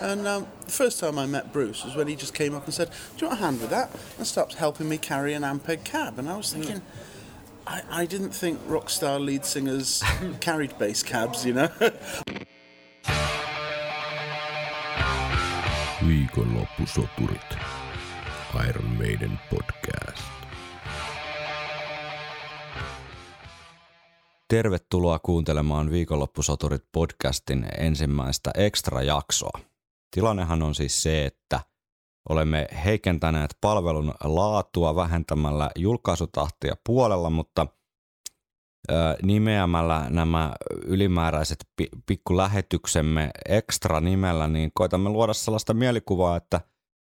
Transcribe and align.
And 0.00 0.26
um, 0.26 0.46
the 0.64 0.72
first 0.72 1.00
time 1.00 1.18
I 1.18 1.26
met 1.26 1.52
Bruce 1.52 1.84
was 1.84 1.96
when 1.96 2.06
he 2.08 2.16
just 2.16 2.34
came 2.34 2.54
up 2.54 2.64
and 2.64 2.74
said, 2.74 2.90
"Do 3.16 3.24
you 3.24 3.28
want 3.28 3.40
a 3.40 3.44
hand 3.44 3.60
with 3.60 3.70
that?" 3.70 3.90
and 4.18 4.26
stopped 4.26 4.54
helping 4.54 4.88
me 4.88 4.98
carry 4.98 5.34
an 5.34 5.42
Ampeg 5.42 5.84
cab. 5.84 6.18
And 6.18 6.28
I 6.28 6.36
was 6.36 6.52
thinking, 6.52 6.82
I, 7.66 7.82
I 8.02 8.06
didn't 8.06 8.30
think 8.30 8.60
rock 8.68 8.90
star 8.90 9.18
lead 9.18 9.44
singers 9.44 10.02
carried 10.40 10.78
bass 10.78 11.02
cabs, 11.02 11.44
you 11.46 11.54
know. 11.54 11.68
Viikonloppusoturit. 16.06 17.58
Iron 18.68 18.90
Maiden 18.98 19.38
podcast. 19.50 20.22
Tervetuloa 24.48 25.18
kuuntelemaan 25.18 25.90
Viikonloppusoturit 25.90 26.84
podcastin 26.92 27.66
ensimmäistä 27.78 28.50
extra-jaksoa. 28.56 29.65
Tilannehan 30.10 30.62
on 30.62 30.74
siis 30.74 31.02
se, 31.02 31.26
että 31.26 31.60
olemme 32.28 32.66
heikentäneet 32.84 33.56
palvelun 33.60 34.14
laatua 34.24 34.96
vähentämällä 34.96 35.70
julkaisutahtia 35.76 36.76
puolella, 36.86 37.30
mutta 37.30 37.66
nimeämällä 39.22 40.06
nämä 40.10 40.54
ylimääräiset 40.84 41.58
pi- 41.76 41.88
pikkulähetyksemme 42.06 43.30
extra 43.48 44.00
nimellä, 44.00 44.46
niin 44.46 44.70
koitamme 44.74 45.08
luoda 45.08 45.32
sellaista 45.34 45.74
mielikuvaa, 45.74 46.36
että 46.36 46.60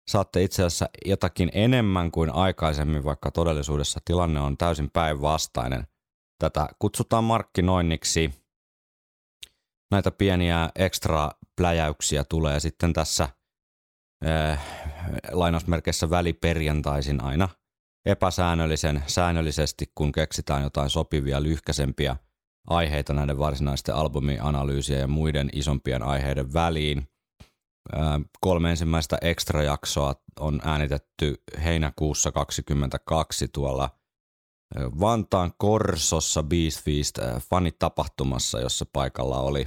saatte 0.09 0.43
itse 0.43 0.63
asiassa 0.63 0.89
jotakin 1.05 1.49
enemmän 1.53 2.11
kuin 2.11 2.29
aikaisemmin, 2.29 3.03
vaikka 3.03 3.31
todellisuudessa 3.31 3.99
tilanne 4.05 4.39
on 4.39 4.57
täysin 4.57 4.89
päinvastainen. 4.89 5.87
Tätä 6.39 6.69
kutsutaan 6.79 7.23
markkinoinniksi. 7.23 8.38
Näitä 9.91 10.11
pieniä 10.11 10.69
ekstra 10.75 11.31
pläjäyksiä 11.55 12.23
tulee 12.23 12.59
sitten 12.59 12.93
tässä 12.93 13.29
äh, 14.27 14.65
lainausmerkeissä 15.31 16.09
väliperjantaisin 16.09 17.23
aina 17.23 17.49
epäsäännöllisen 18.05 19.03
säännöllisesti, 19.07 19.91
kun 19.95 20.11
keksitään 20.11 20.63
jotain 20.63 20.89
sopivia 20.89 21.43
lyhkäsempiä 21.43 22.15
aiheita 22.67 23.13
näiden 23.13 23.37
varsinaisten 23.37 23.95
albumianalyysiä 23.95 24.97
ja 24.99 25.07
muiden 25.07 25.49
isompien 25.53 26.03
aiheiden 26.03 26.53
väliin. 26.53 27.07
Äh, 27.97 28.01
kolme 28.41 28.69
ensimmäistä 28.69 29.17
extra-jaksoa 29.21 30.15
on 30.39 30.61
äänitetty 30.63 31.43
heinäkuussa 31.63 32.31
22 32.31 33.47
tuolla 33.47 33.99
Vantaan 34.75 35.53
Korsossa 35.57 36.43
Beast 36.43 36.83
Feast 36.83 37.19
fanitapahtumassa, 37.49 38.59
jossa 38.59 38.85
paikalla 38.93 39.39
oli 39.39 39.65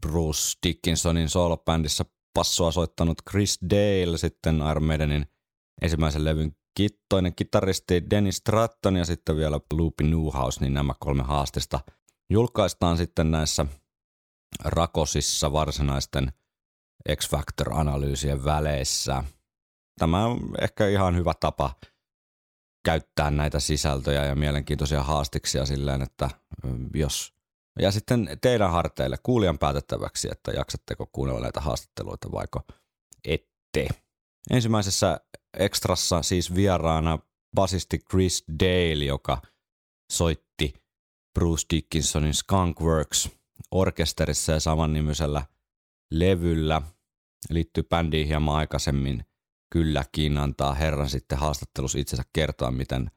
Bruce 0.00 0.58
Dickinsonin 0.66 1.28
soolobändissä 1.28 2.04
passoa 2.34 2.72
soittanut 2.72 3.22
Chris 3.30 3.58
Dale, 3.70 4.18
sitten 4.18 4.56
Iron 4.70 4.84
Maidenin 4.84 5.26
ensimmäisen 5.82 6.24
levyn 6.24 6.56
kittoinen 6.76 7.34
kitaristi 7.34 8.10
Dennis 8.10 8.36
Stratton 8.36 8.96
ja 8.96 9.04
sitten 9.04 9.36
vielä 9.36 9.60
Loopy 9.72 10.04
Newhouse, 10.04 10.60
niin 10.60 10.74
nämä 10.74 10.94
kolme 11.00 11.22
haastista 11.22 11.80
julkaistaan 12.30 12.96
sitten 12.96 13.30
näissä 13.30 13.66
rakosissa 14.64 15.52
varsinaisten 15.52 16.32
X-Factor-analyysien 17.16 18.44
väleissä. 18.44 19.24
Tämä 19.98 20.24
on 20.24 20.40
ehkä 20.60 20.88
ihan 20.88 21.16
hyvä 21.16 21.32
tapa 21.40 21.74
käyttää 22.84 23.30
näitä 23.30 23.60
sisältöjä 23.60 24.24
ja 24.24 24.34
mielenkiintoisia 24.34 25.02
haastiksia 25.02 25.66
silleen, 25.66 26.02
että 26.02 26.30
jos 26.94 27.33
ja 27.78 27.90
sitten 27.90 28.38
teidän 28.40 28.70
harteille 28.70 29.16
kuulijan 29.22 29.58
päätettäväksi, 29.58 30.28
että 30.32 30.50
jaksatteko 30.50 31.06
kuunnella 31.12 31.40
näitä 31.40 31.60
haastatteluita 31.60 32.32
vaiko 32.32 32.60
ette. 33.24 33.88
Ensimmäisessä 34.50 35.20
ekstrassa 35.58 36.22
siis 36.22 36.54
vieraana 36.54 37.18
basisti 37.54 37.98
Chris 37.98 38.44
Dale, 38.60 39.04
joka 39.04 39.42
soitti 40.12 40.74
Bruce 41.34 41.66
Dickinsonin 41.70 42.34
Skunkworks 42.34 43.30
orkesterissa 43.70 44.52
ja 44.52 44.60
samannimisellä 44.60 45.42
levyllä. 46.10 46.82
Liittyy 47.50 47.82
bändiin 47.82 48.26
hieman 48.26 48.56
aikaisemmin 48.56 49.24
kylläkin, 49.70 50.38
antaa 50.38 50.74
herran 50.74 51.10
sitten 51.10 51.38
haastattelussa 51.38 51.98
itsensä 51.98 52.22
kertoa, 52.32 52.70
miten 52.70 53.10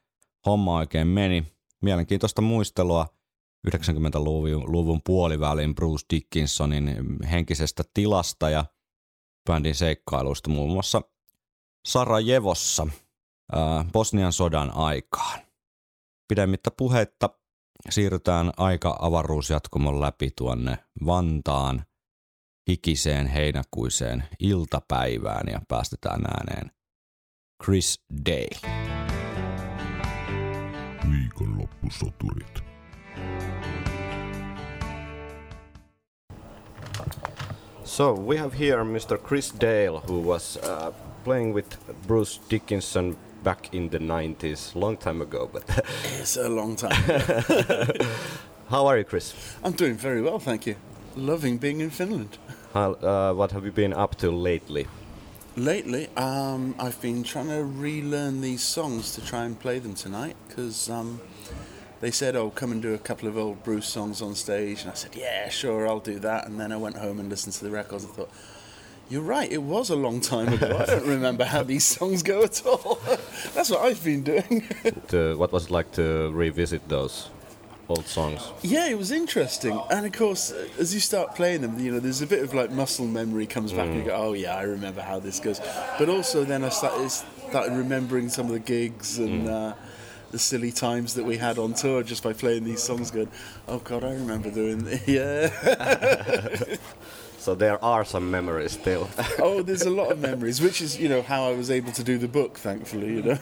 homma 0.46 0.78
oikein 0.78 1.08
meni. 1.08 1.44
Mielenkiintoista 1.82 2.42
muistelua 2.42 3.17
90-luvun 3.70 5.02
puolivälin 5.06 5.76
Bruce 5.76 6.06
Dickinsonin 6.14 6.96
henkisestä 7.32 7.84
tilasta 7.94 8.50
ja 8.50 8.66
bändin 9.50 9.76
seikkailuista 9.76 10.50
muun 10.50 10.72
muassa 10.72 11.02
Sarajevossa 11.88 12.88
Bosnian 13.94 14.34
sodan 14.34 14.72
aikaan. 14.76 15.40
Pidemmittä 16.28 16.72
puhetta 16.72 17.30
siirrytään 17.90 18.52
aika 18.58 18.98
avaruusjatkumon 19.02 20.02
läpi 20.02 20.30
tuonne 20.38 20.78
Vantaan 21.06 21.86
hikiseen 22.68 23.28
heinäkuiseen 23.28 24.24
iltapäivään 24.40 25.48
ja 25.52 25.62
päästetään 25.68 26.22
ääneen 26.26 26.72
Chris 27.64 28.04
Dale. 28.26 28.74
Viikonloppusoturit. 31.12 32.67
So 37.88 38.14
we 38.14 38.36
have 38.36 38.54
here 38.54 38.84
Mr. 38.84 39.18
Chris 39.18 39.50
Dale, 39.50 40.00
who 40.00 40.20
was 40.20 40.58
uh, 40.58 40.92
playing 41.24 41.54
with 41.54 41.78
Bruce 42.06 42.38
Dickinson 42.50 43.16
back 43.44 43.74
in 43.74 43.90
the 43.90 43.98
90s, 43.98 44.76
long 44.76 44.98
time 44.98 45.22
ago. 45.22 45.50
But 45.52 45.64
it's 46.20 46.36
a 46.36 46.50
long 46.50 46.76
time. 46.76 46.92
how 48.70 48.88
are 48.88 48.98
you, 48.98 49.06
Chris? 49.06 49.34
I'm 49.64 49.72
doing 49.72 49.96
very 49.96 50.22
well, 50.22 50.38
thank 50.38 50.68
you. 50.68 50.76
Loving 51.16 51.58
being 51.58 51.80
in 51.80 51.90
Finland. 51.90 52.38
How, 52.74 52.92
uh, 52.96 53.34
what 53.34 53.52
have 53.52 53.64
you 53.64 53.72
been 53.72 53.94
up 53.94 54.16
to 54.18 54.32
lately? 54.32 54.86
Lately, 55.56 56.10
um, 56.18 56.76
I've 56.78 57.02
been 57.02 57.24
trying 57.24 57.48
to 57.48 57.64
relearn 57.64 58.42
these 58.42 58.62
songs 58.62 59.16
to 59.16 59.26
try 59.26 59.46
and 59.46 59.58
play 59.58 59.80
them 59.80 59.96
tonight 59.96 60.36
because 60.48 60.90
um, 60.90 61.22
they 62.00 62.12
said, 62.12 62.36
"Oh, 62.36 62.50
come 62.50 62.72
and 62.72 62.82
do 62.82 62.94
a 62.94 62.98
couple 62.98 63.28
of 63.28 63.38
old 63.38 63.64
Bruce 63.64 63.88
songs 63.88 64.22
on 64.22 64.36
stage," 64.36 64.82
and 64.82 64.92
I 64.92 64.94
said, 64.94 65.16
"Yeah, 65.16 65.50
sure, 65.50 65.88
I'll 65.88 66.00
do 66.00 66.20
that." 66.20 66.48
And 66.48 66.60
then 66.60 66.72
I 66.72 66.78
went 66.78 66.98
home 66.98 67.20
and 67.20 67.30
listened 67.30 67.54
to 67.56 67.64
the 67.64 67.72
records 67.72 68.04
and 68.04 68.14
thought, 68.14 68.30
"You're 69.10 69.22
right, 69.22 69.52
it 69.52 69.64
was 69.64 69.90
a 69.90 69.96
long 69.96 70.22
time 70.22 70.54
ago. 70.54 70.78
I 70.80 70.86
don't 70.86 71.08
remember 71.08 71.46
how 71.46 71.64
these 71.64 71.86
songs 71.98 72.24
go 72.24 72.44
at 72.44 72.66
all." 72.66 73.00
That's 73.54 73.70
what 73.70 73.82
I've 73.82 74.04
been 74.04 74.24
doing. 74.24 74.68
to, 75.10 75.38
what 75.38 75.52
was 75.52 75.66
it 75.66 75.72
like 75.72 75.92
to 75.94 76.32
revisit 76.32 76.88
those 76.88 77.30
old 77.90 78.06
songs? 78.06 78.52
Yeah, 78.62 78.88
it 78.88 78.98
was 78.98 79.12
interesting, 79.12 79.82
and 79.90 80.06
of 80.06 80.12
course, 80.12 80.52
uh, 80.52 80.68
as 80.78 80.94
you 80.94 81.00
start 81.00 81.36
playing 81.36 81.62
them, 81.62 81.80
you 81.80 81.92
know, 81.92 82.00
there's 82.00 82.22
a 82.22 82.28
bit 82.28 82.44
of 82.44 82.54
like 82.54 82.72
muscle 82.72 83.08
memory 83.08 83.48
comes 83.48 83.74
back, 83.74 83.88
and 83.88 83.96
you 83.96 84.04
mm. 84.04 84.08
go, 84.08 84.16
"Oh 84.16 84.34
yeah, 84.34 84.56
I 84.56 84.64
remember 84.64 85.02
how 85.02 85.20
this 85.20 85.40
goes." 85.40 85.60
But 85.98 86.10
also, 86.10 86.44
then 86.44 86.64
I 86.64 86.70
started 86.70 87.10
started 87.10 87.76
remembering 87.76 88.30
some 88.30 88.46
of 88.46 88.52
the 88.52 88.60
gigs 88.60 89.18
and. 89.18 89.48
Mm. 89.48 89.72
Uh, 89.72 89.76
the 90.32 90.40
silly 90.40 90.72
times 90.72 91.14
that 91.16 91.24
we 91.26 91.38
had 91.38 91.58
on 91.58 91.74
tour 91.74 92.04
just 92.04 92.22
by 92.24 92.34
playing 92.34 92.64
these 92.66 92.82
songs 92.84 93.12
going 93.12 93.30
oh 93.68 93.80
god 93.80 94.04
i 94.04 94.12
remember 94.12 94.50
doing 94.52 94.84
this. 94.84 95.08
yeah 95.18 96.78
So 97.40 97.56
there 97.56 97.82
are 97.82 98.04
some 98.04 98.30
memories 98.30 98.74
still. 98.74 99.08
oh 99.40 99.62
there's 99.62 99.84
a 99.84 99.90
lot 99.90 100.12
of 100.12 100.20
memories 100.20 100.60
which 100.60 100.82
is 100.82 101.00
you 101.00 101.08
know 101.08 101.22
how 101.22 101.48
i 101.50 101.54
was 101.56 101.70
able 101.72 101.94
to 101.94 102.04
do 102.04 102.18
the 102.18 102.28
book 102.28 102.58
thankfully 102.58 103.08
you 103.16 103.22
know 103.24 103.38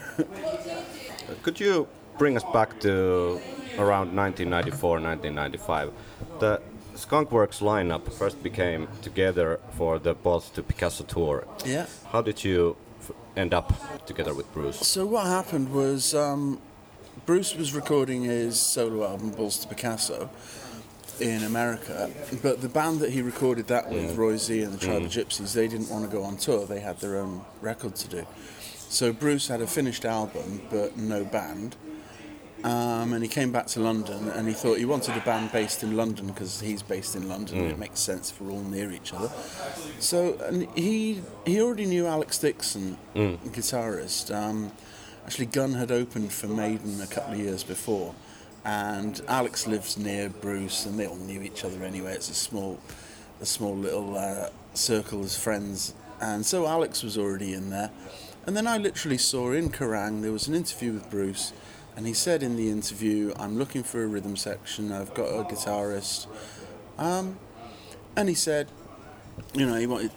Could 1.42 1.58
you 1.60 1.88
bring 2.18 2.36
us 2.36 2.44
back 2.52 2.78
to 2.80 3.40
around 3.78 4.14
1994, 4.16 5.00
1995? 5.00 5.92
The 6.40 6.60
Skunkworks 6.94 7.60
lineup 7.60 8.10
first 8.12 8.42
became 8.42 8.88
together 9.02 9.58
for 9.76 9.98
the 9.98 10.14
Balls 10.14 10.48
to 10.50 10.62
Picasso 10.62 11.04
tour. 11.04 11.44
yeah 11.64 11.86
How 12.12 12.22
did 12.22 12.44
you 12.44 12.76
f- 13.00 13.10
end 13.36 13.52
up 13.52 13.68
together 14.06 14.32
with 14.34 14.46
Bruce? 14.54 14.78
So 14.86 15.04
what 15.04 15.26
happened 15.26 15.72
was 15.72 16.14
um, 16.14 16.58
Bruce 17.24 17.56
was 17.56 17.72
recording 17.74 18.24
his 18.24 18.60
solo 18.60 19.04
album 19.06 19.30
Balls 19.30 19.58
to 19.60 19.68
Picasso 19.68 20.30
in 21.18 21.42
America, 21.44 22.10
but 22.42 22.60
the 22.60 22.68
band 22.68 23.00
that 23.00 23.10
he 23.10 23.22
recorded 23.22 23.68
that 23.68 23.88
with, 23.90 24.16
Roy 24.16 24.36
Z 24.36 24.62
and 24.62 24.72
the 24.72 24.78
Tribe 24.78 25.02
of 25.02 25.10
Gypsies, 25.10 25.54
they 25.54 25.66
didn't 25.66 25.88
want 25.88 26.04
to 26.04 26.14
go 26.14 26.22
on 26.22 26.36
tour. 26.36 26.66
They 26.66 26.80
had 26.80 27.00
their 27.00 27.16
own 27.16 27.44
record 27.62 27.96
to 27.96 28.08
do. 28.08 28.26
So 28.88 29.12
Bruce 29.12 29.48
had 29.48 29.60
a 29.60 29.66
finished 29.66 30.04
album 30.04 30.60
but 30.70 30.96
no 30.96 31.24
band. 31.24 31.74
Um, 32.64 33.12
and 33.12 33.22
he 33.22 33.28
came 33.28 33.52
back 33.52 33.66
to 33.68 33.80
London 33.80 34.28
and 34.30 34.48
he 34.48 34.54
thought 34.54 34.78
he 34.78 34.84
wanted 34.84 35.16
a 35.16 35.20
band 35.20 35.52
based 35.52 35.82
in 35.82 35.96
London 35.96 36.26
because 36.26 36.60
he's 36.60 36.82
based 36.82 37.14
in 37.14 37.28
London 37.28 37.58
and 37.58 37.70
it 37.70 37.78
makes 37.78 38.00
sense 38.00 38.30
if 38.30 38.40
we're 38.40 38.50
all 38.50 38.62
near 38.62 38.90
each 38.92 39.12
other. 39.12 39.30
So 40.00 40.36
and 40.40 40.66
he 40.74 41.22
he 41.44 41.60
already 41.60 41.86
knew 41.86 42.06
Alex 42.06 42.38
Dickson, 42.38 42.98
guitarist. 43.14 44.34
Um, 44.34 44.72
actually, 45.26 45.46
Gun 45.46 45.74
had 45.74 45.90
opened 45.90 46.32
for 46.32 46.46
Maiden 46.46 47.00
a 47.00 47.06
couple 47.08 47.34
of 47.34 47.40
years 47.40 47.64
before, 47.64 48.14
and 48.64 49.20
Alex 49.26 49.66
lives 49.66 49.98
near 49.98 50.28
Bruce, 50.28 50.86
and 50.86 50.96
they 50.96 51.06
all 51.06 51.16
knew 51.16 51.42
each 51.42 51.64
other 51.64 51.82
anyway. 51.82 52.12
It's 52.12 52.30
a 52.30 52.34
small 52.34 52.78
a 53.40 53.44
small 53.44 53.76
little 53.76 54.16
uh, 54.16 54.50
circle 54.74 55.24
as 55.24 55.36
friends, 55.36 55.94
and 56.20 56.46
so 56.46 56.68
Alex 56.68 57.02
was 57.02 57.18
already 57.18 57.52
in 57.52 57.70
there, 57.70 57.90
and 58.46 58.56
then 58.56 58.68
I 58.68 58.78
literally 58.78 59.18
saw 59.18 59.50
in 59.50 59.70
Kerrang 59.70 60.22
there 60.22 60.30
was 60.30 60.46
an 60.46 60.54
interview 60.54 60.92
with 60.92 61.10
Bruce, 61.10 61.52
and 61.96 62.06
he 62.06 62.12
said 62.12 62.40
in 62.44 62.54
the 62.54 62.70
interview, 62.70 63.34
"I'm 63.36 63.58
looking 63.58 63.82
for 63.82 64.04
a 64.04 64.06
rhythm 64.06 64.36
section. 64.36 64.92
I've 64.92 65.12
got 65.12 65.26
a 65.26 65.42
guitarist," 65.42 66.28
um, 66.98 67.36
and 68.14 68.28
he 68.28 68.36
said, 68.36 68.68
you 69.54 69.66
know, 69.66 69.74
he 69.74 69.88
wanted 69.88 70.12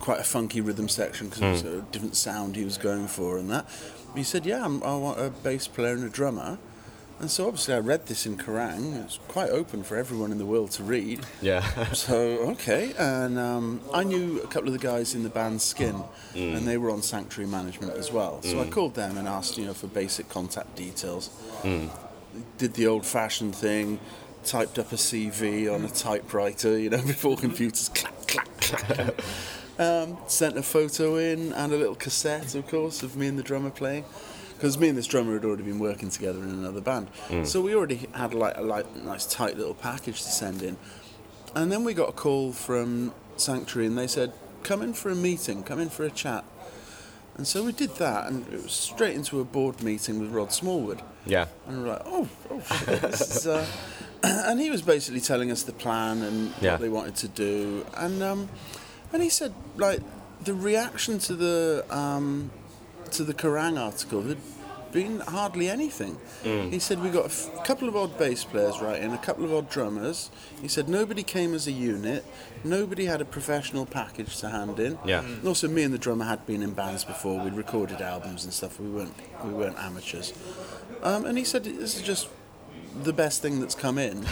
quite 0.00 0.20
a 0.20 0.24
funky 0.24 0.60
rhythm 0.60 0.88
section 0.88 1.28
because 1.28 1.40
it 1.42 1.50
was 1.50 1.64
a 1.64 1.80
different 1.92 2.16
sound 2.16 2.56
he 2.56 2.64
was 2.64 2.76
going 2.76 3.06
for 3.06 3.38
and 3.38 3.48
that. 3.48 3.66
He 4.14 4.22
said, 4.22 4.46
"Yeah, 4.46 4.64
I'm, 4.64 4.82
I 4.82 4.96
want 4.96 5.20
a 5.20 5.30
bass 5.30 5.66
player 5.66 5.94
and 5.94 6.04
a 6.04 6.08
drummer." 6.08 6.58
And 7.20 7.30
so 7.30 7.46
obviously 7.46 7.74
I 7.74 7.78
read 7.78 8.06
this 8.06 8.26
in 8.26 8.36
Kerrang. 8.36 9.02
It's 9.04 9.18
quite 9.28 9.50
open 9.50 9.84
for 9.84 9.96
everyone 9.96 10.32
in 10.32 10.38
the 10.38 10.44
world 10.44 10.72
to 10.72 10.82
read. 10.82 11.20
Yeah. 11.40 11.64
So 11.94 12.16
okay, 12.52 12.92
and 12.98 13.38
um, 13.38 13.80
I 13.92 14.02
knew 14.04 14.40
a 14.42 14.46
couple 14.46 14.68
of 14.68 14.72
the 14.72 14.84
guys 14.84 15.14
in 15.14 15.22
the 15.22 15.28
band 15.28 15.62
Skin, 15.62 16.02
mm. 16.34 16.56
and 16.56 16.66
they 16.66 16.76
were 16.76 16.90
on 16.90 17.02
Sanctuary 17.02 17.48
Management 17.48 17.92
as 17.96 18.10
well. 18.10 18.42
So 18.42 18.60
I 18.60 18.64
mm. 18.64 18.70
called 18.70 18.94
them 18.94 19.16
and 19.16 19.28
asked, 19.28 19.56
you 19.56 19.64
know, 19.64 19.74
for 19.74 19.86
basic 19.86 20.28
contact 20.28 20.74
details. 20.76 21.30
Mm. 21.62 21.88
Did 22.58 22.74
the 22.74 22.88
old-fashioned 22.88 23.54
thing, 23.54 24.00
typed 24.44 24.78
up 24.78 24.92
a 24.92 24.96
CV 24.96 25.72
on 25.72 25.84
a 25.84 25.88
typewriter, 25.88 26.78
you 26.78 26.90
know, 26.90 27.02
before 27.06 27.36
computers 27.36 27.88
clack 27.88 28.26
clack 28.26 28.60
clack. 28.60 29.14
um, 29.78 30.16
sent 30.26 30.56
a 30.56 30.62
photo 30.62 31.16
in 31.16 31.52
and 31.52 31.72
a 31.72 31.76
little 31.76 31.94
cassette, 31.94 32.54
of 32.54 32.66
course, 32.68 33.02
of 33.02 33.16
me 33.16 33.26
and 33.26 33.38
the 33.38 33.42
drummer 33.42 33.70
playing. 33.70 34.04
Because 34.54 34.78
me 34.78 34.88
and 34.88 34.96
this 34.96 35.06
drummer 35.08 35.34
had 35.34 35.44
already 35.44 35.64
been 35.64 35.80
working 35.80 36.08
together 36.10 36.38
in 36.38 36.48
another 36.48 36.80
band, 36.80 37.08
so 37.44 37.60
we 37.60 37.74
already 37.74 38.06
had 38.12 38.32
like 38.32 38.56
a 38.56 38.62
like, 38.62 38.86
nice 38.96 39.26
tight 39.26 39.56
little 39.58 39.74
package 39.74 40.22
to 40.22 40.28
send 40.30 40.62
in. 40.62 40.76
And 41.54 41.70
then 41.70 41.84
we 41.84 41.92
got 41.92 42.08
a 42.08 42.12
call 42.12 42.52
from 42.52 43.12
Sanctuary 43.36 43.86
and 43.88 43.98
they 43.98 44.06
said, 44.06 44.32
come 44.62 44.80
in 44.80 44.92
for 44.94 45.10
a 45.10 45.14
meeting, 45.14 45.62
come 45.64 45.80
in 45.80 45.88
for 45.90 46.04
a 46.04 46.10
chat. 46.10 46.44
And 47.36 47.46
so 47.46 47.64
we 47.64 47.72
did 47.72 47.96
that 47.96 48.28
and 48.28 48.46
it 48.52 48.62
was 48.62 48.72
straight 48.72 49.14
into 49.16 49.40
a 49.40 49.44
board 49.44 49.82
meeting 49.82 50.20
with 50.20 50.30
Rod 50.30 50.52
Smallwood. 50.52 51.02
Yeah. 51.26 51.46
And 51.66 51.82
we're 51.82 51.88
like, 51.90 52.02
oh, 52.06 52.28
oh 52.50 52.60
shit. 52.60 53.02
This 53.02 53.36
is, 53.36 53.46
uh... 53.46 53.66
and 54.22 54.60
he 54.60 54.70
was 54.70 54.82
basically 54.82 55.20
telling 55.20 55.50
us 55.50 55.62
the 55.64 55.72
plan 55.72 56.22
and 56.22 56.52
Yeah. 56.60 56.72
what 56.72 56.80
they 56.80 56.88
wanted 56.88 57.16
to 57.16 57.28
do. 57.28 57.84
And 57.96 58.22
um, 58.22 58.48
and 59.12 59.22
he 59.22 59.28
said, 59.28 59.54
like, 59.76 60.00
the 60.42 60.54
reaction 60.54 61.18
to 61.20 61.34
the 61.34 61.84
um, 61.90 62.50
to 63.12 63.24
the 63.24 63.34
Kerrang 63.34 63.78
article 63.78 64.22
had 64.22 64.38
been 64.92 65.20
hardly 65.20 65.68
anything. 65.68 66.16
Mm. 66.44 66.72
He 66.72 66.78
said 66.78 67.02
we 67.02 67.10
got 67.10 67.24
a 67.24 67.26
f- 67.26 67.64
couple 67.64 67.88
of 67.88 67.96
odd 67.96 68.16
bass 68.16 68.44
players 68.44 68.80
right 68.80 69.02
in, 69.02 69.12
a 69.12 69.18
couple 69.18 69.44
of 69.44 69.52
odd 69.52 69.68
drummers. 69.68 70.30
He 70.62 70.68
said 70.68 70.88
nobody 70.88 71.24
came 71.24 71.52
as 71.52 71.66
a 71.66 71.72
unit, 71.72 72.24
nobody 72.62 73.06
had 73.06 73.20
a 73.20 73.24
professional 73.24 73.86
package 73.86 74.36
to 74.38 74.50
hand 74.50 74.78
in. 74.78 74.98
Yeah. 75.04 75.24
And 75.24 75.46
also, 75.46 75.66
me 75.66 75.82
and 75.82 75.92
the 75.92 75.98
drummer 75.98 76.24
had 76.24 76.46
been 76.46 76.62
in 76.62 76.74
bands 76.74 77.04
before. 77.04 77.42
We'd 77.42 77.54
recorded 77.54 78.00
albums 78.00 78.44
and 78.44 78.52
stuff. 78.52 78.78
We 78.78 78.88
weren't 78.88 79.14
we 79.44 79.50
weren't 79.50 79.78
amateurs. 79.78 80.32
Um, 81.02 81.24
and 81.24 81.36
he 81.36 81.44
said 81.44 81.64
this 81.64 81.96
is 81.96 82.02
just 82.02 82.28
the 83.02 83.12
best 83.12 83.42
thing 83.42 83.60
that's 83.60 83.74
come 83.74 83.98
in. 83.98 84.24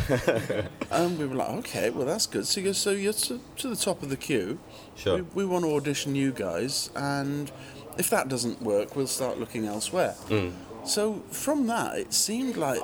and 0.91 1.19
we 1.19 1.27
were 1.27 1.35
like, 1.35 1.51
okay, 1.51 1.91
well 1.91 2.07
that's 2.07 2.27
good. 2.27 2.47
So 2.47 2.63
goes, 2.63 2.79
so 2.79 2.91
you're 2.91 3.13
to, 3.13 3.41
to 3.59 3.69
the 3.69 3.77
top 3.77 4.03
of 4.03 4.11
the 4.11 4.17
queue. 4.17 4.59
Sure. 4.97 5.17
We, 5.17 5.23
we 5.35 5.45
want 5.45 5.65
to 5.65 5.75
audition 5.75 6.15
you 6.15 6.33
guys, 6.33 6.91
and 6.95 7.51
if 7.99 8.11
that 8.11 8.29
doesn't 8.29 8.63
work, 8.63 8.97
we'll 8.97 9.07
start 9.07 9.39
looking 9.39 9.67
elsewhere. 9.67 10.13
Hmm. 10.29 10.51
So 10.85 11.23
from 11.31 11.67
that, 11.69 11.99
it 11.99 12.13
seemed 12.13 12.57
like 12.57 12.81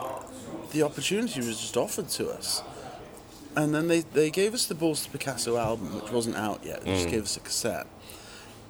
the 0.71 0.83
opportunity 0.83 1.41
was 1.41 1.61
just 1.61 1.77
offered 1.77 2.09
to 2.11 2.31
us. 2.31 2.63
And 3.57 3.75
then 3.75 3.89
they, 3.89 4.01
they 4.01 4.31
gave 4.31 4.55
us 4.55 4.67
the 4.67 4.75
Balls 4.75 5.05
to 5.05 5.11
Picasso 5.11 5.57
album, 5.57 5.95
which 6.01 6.13
wasn't 6.13 6.37
out 6.37 6.65
yet. 6.65 6.83
They 6.83 6.93
just 6.93 7.07
hmm. 7.07 7.11
gave 7.11 7.23
us 7.23 7.37
a 7.37 7.41
cassette. 7.41 7.87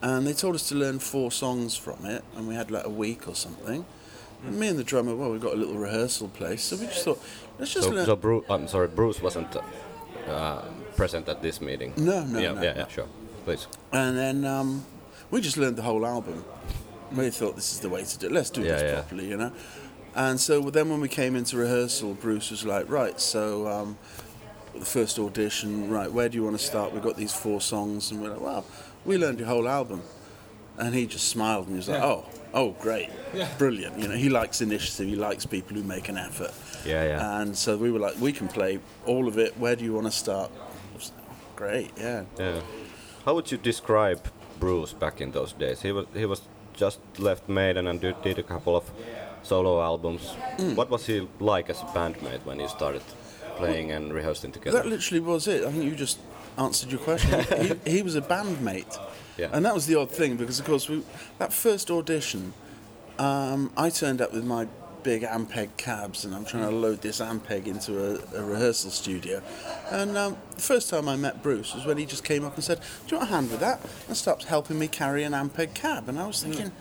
And 0.00 0.26
they 0.26 0.32
told 0.32 0.54
us 0.54 0.68
to 0.68 0.76
learn 0.76 1.00
four 1.00 1.32
songs 1.32 1.76
from 1.76 2.06
it, 2.06 2.24
and 2.36 2.46
we 2.46 2.54
had 2.54 2.70
like 2.70 2.84
a 2.86 2.90
week 2.90 3.26
or 3.26 3.34
something. 3.34 3.84
And 4.44 4.58
me 4.58 4.68
and 4.68 4.78
the 4.78 4.84
drummer, 4.84 5.14
well, 5.16 5.30
we 5.32 5.38
got 5.38 5.54
a 5.54 5.56
little 5.56 5.74
rehearsal 5.76 6.28
place, 6.28 6.62
so 6.62 6.76
we 6.76 6.86
just 6.86 7.04
thought, 7.04 7.20
let's 7.58 7.72
just 7.74 7.88
So, 7.88 7.94
learn. 7.94 8.06
so 8.06 8.16
Bruce, 8.16 8.44
I'm 8.48 8.68
sorry, 8.68 8.88
Bruce 8.88 9.20
wasn't 9.20 9.56
uh, 10.28 10.62
present 10.96 11.28
at 11.28 11.42
this 11.42 11.60
meeting. 11.60 11.92
No, 11.96 12.24
no, 12.24 12.38
yeah, 12.38 12.52
no, 12.52 12.62
yeah, 12.62 12.72
no. 12.72 12.78
yeah, 12.80 12.88
sure. 12.88 13.06
Please. 13.44 13.66
And 13.92 14.16
then 14.16 14.44
um, 14.44 14.84
we 15.30 15.40
just 15.40 15.56
learned 15.56 15.76
the 15.76 15.82
whole 15.82 16.06
album. 16.06 16.44
We 17.14 17.30
thought 17.30 17.56
this 17.56 17.72
is 17.72 17.80
the 17.80 17.88
way 17.88 18.04
to 18.04 18.18
do 18.18 18.26
it. 18.26 18.32
Let's 18.32 18.50
do 18.50 18.60
Yeah, 18.62 18.72
this 18.74 18.82
yeah. 18.82 18.94
properly, 19.00 19.28
you 19.28 19.36
know. 19.36 19.52
And 20.14 20.38
so 20.38 20.60
then 20.70 20.88
when 20.90 21.00
we 21.00 21.08
came 21.08 21.34
into 21.36 21.56
rehearsal, 21.56 22.14
Bruce 22.14 22.50
was 22.50 22.64
like, 22.64 22.88
"Right, 22.90 23.18
so 23.20 23.66
um, 23.68 23.98
the 24.74 24.84
first 24.84 25.18
audition, 25.18 25.88
right? 25.90 26.10
Where 26.12 26.28
do 26.28 26.36
you 26.36 26.44
want 26.44 26.58
to 26.58 26.64
start? 26.64 26.92
We've 26.92 27.02
got 27.02 27.16
these 27.16 27.32
four 27.32 27.60
songs, 27.60 28.10
and 28.10 28.20
we're 28.20 28.30
like, 28.30 28.40
well, 28.40 28.64
we 29.04 29.16
learned 29.16 29.38
your 29.38 29.48
whole 29.48 29.68
album." 29.68 30.02
And 30.78 30.94
he 30.94 31.06
just 31.06 31.28
smiled 31.28 31.66
and 31.66 31.74
he 31.74 31.76
was 31.76 31.88
like, 31.88 32.02
"Oh, 32.02 32.24
oh, 32.54 32.70
great, 32.80 33.10
brilliant." 33.58 33.98
You 33.98 34.08
know, 34.08 34.14
he 34.14 34.28
likes 34.28 34.60
initiative. 34.60 35.08
He 35.08 35.16
likes 35.16 35.44
people 35.44 35.76
who 35.76 35.82
make 35.82 36.08
an 36.08 36.16
effort. 36.16 36.52
Yeah, 36.86 37.04
yeah. 37.04 37.40
And 37.40 37.56
so 37.56 37.76
we 37.76 37.90
were 37.90 37.98
like, 37.98 38.20
"We 38.20 38.32
can 38.32 38.48
play 38.48 38.78
all 39.04 39.26
of 39.26 39.38
it. 39.38 39.58
Where 39.58 39.74
do 39.76 39.84
you 39.84 39.92
want 39.92 40.06
to 40.06 40.12
start?" 40.12 40.50
I 40.54 40.96
was 40.96 41.12
like, 41.16 41.26
"Oh, 41.30 41.34
Great, 41.56 41.90
yeah. 41.96 42.24
Yeah. 42.38 42.60
How 43.24 43.34
would 43.34 43.50
you 43.50 43.58
describe 43.58 44.20
Bruce 44.60 44.92
back 44.92 45.20
in 45.20 45.32
those 45.32 45.52
days? 45.52 45.82
He 45.82 45.92
was 45.92 46.06
he 46.14 46.26
was 46.26 46.42
just 46.74 47.00
left 47.18 47.48
Maiden 47.48 47.86
and 47.88 48.00
did, 48.00 48.22
did 48.22 48.38
a 48.38 48.42
couple 48.42 48.76
of 48.76 48.84
solo 49.42 49.82
albums. 49.82 50.36
Mm. 50.58 50.76
What 50.76 50.90
was 50.90 51.06
he 51.06 51.26
like 51.40 51.68
as 51.70 51.82
a 51.82 51.86
bandmate 51.86 52.44
when 52.44 52.60
he 52.60 52.68
started 52.68 53.02
playing 53.56 53.90
and 53.90 54.12
rehearsing 54.12 54.52
together? 54.52 54.78
That 54.78 54.86
literally 54.86 55.20
was 55.20 55.48
it. 55.48 55.64
I 55.64 55.70
think 55.72 55.84
you 55.84 55.96
just 55.96 56.18
answered 56.58 56.90
your 56.90 57.00
question. 57.00 57.78
he, 57.84 57.90
he 57.96 58.02
was 58.02 58.16
a 58.16 58.20
bandmate. 58.20 58.98
Yeah. 59.36 59.50
And 59.52 59.64
that 59.64 59.74
was 59.74 59.86
the 59.86 59.94
odd 59.94 60.10
thing 60.10 60.36
because, 60.36 60.58
of 60.58 60.66
course, 60.66 60.88
we, 60.88 61.02
that 61.38 61.52
first 61.52 61.90
audition, 61.90 62.52
um, 63.18 63.72
I 63.76 63.90
turned 63.90 64.20
up 64.20 64.32
with 64.32 64.44
my 64.44 64.66
big 65.02 65.22
Ampeg 65.22 65.76
cabs 65.76 66.24
and 66.24 66.34
I'm 66.34 66.44
trying 66.44 66.64
to 66.64 66.74
load 66.74 67.00
this 67.00 67.20
Ampeg 67.20 67.66
into 67.66 68.04
a, 68.04 68.40
a 68.40 68.44
rehearsal 68.44 68.90
studio. 68.90 69.40
And 69.90 70.16
um, 70.16 70.36
the 70.54 70.60
first 70.60 70.90
time 70.90 71.08
I 71.08 71.16
met 71.16 71.42
Bruce 71.42 71.74
was 71.74 71.86
when 71.86 71.98
he 71.98 72.04
just 72.04 72.24
came 72.24 72.44
up 72.44 72.56
and 72.56 72.64
said, 72.64 72.80
Do 73.06 73.14
you 73.14 73.18
want 73.18 73.30
a 73.30 73.32
hand 73.32 73.50
with 73.50 73.60
that? 73.60 73.80
And 74.08 74.16
stopped 74.16 74.44
helping 74.44 74.78
me 74.78 74.88
carry 74.88 75.22
an 75.22 75.32
Ampeg 75.32 75.74
cab. 75.74 76.08
And 76.08 76.18
I 76.18 76.26
was 76.26 76.42
thinking, 76.42 76.72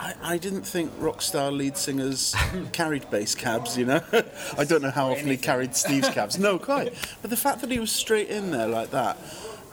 I, 0.00 0.14
I 0.22 0.38
didn't 0.38 0.62
think 0.62 0.90
rock 0.98 1.20
star 1.20 1.52
lead 1.52 1.76
singers 1.76 2.34
carried 2.72 3.10
bass 3.10 3.34
cabs, 3.34 3.76
you 3.76 3.84
know. 3.84 4.00
I 4.58 4.64
don't 4.64 4.80
know 4.82 4.90
how 4.90 5.10
often 5.10 5.26
he 5.28 5.36
carried 5.36 5.76
Steve's 5.76 6.08
cabs. 6.08 6.38
No, 6.38 6.58
quite. 6.70 6.94
But 7.20 7.30
the 7.30 7.36
fact 7.36 7.60
that 7.60 7.70
he 7.70 7.78
was 7.78 7.92
straight 7.92 8.28
in 8.28 8.50
there 8.50 8.66
like 8.66 8.90
that, 8.92 9.18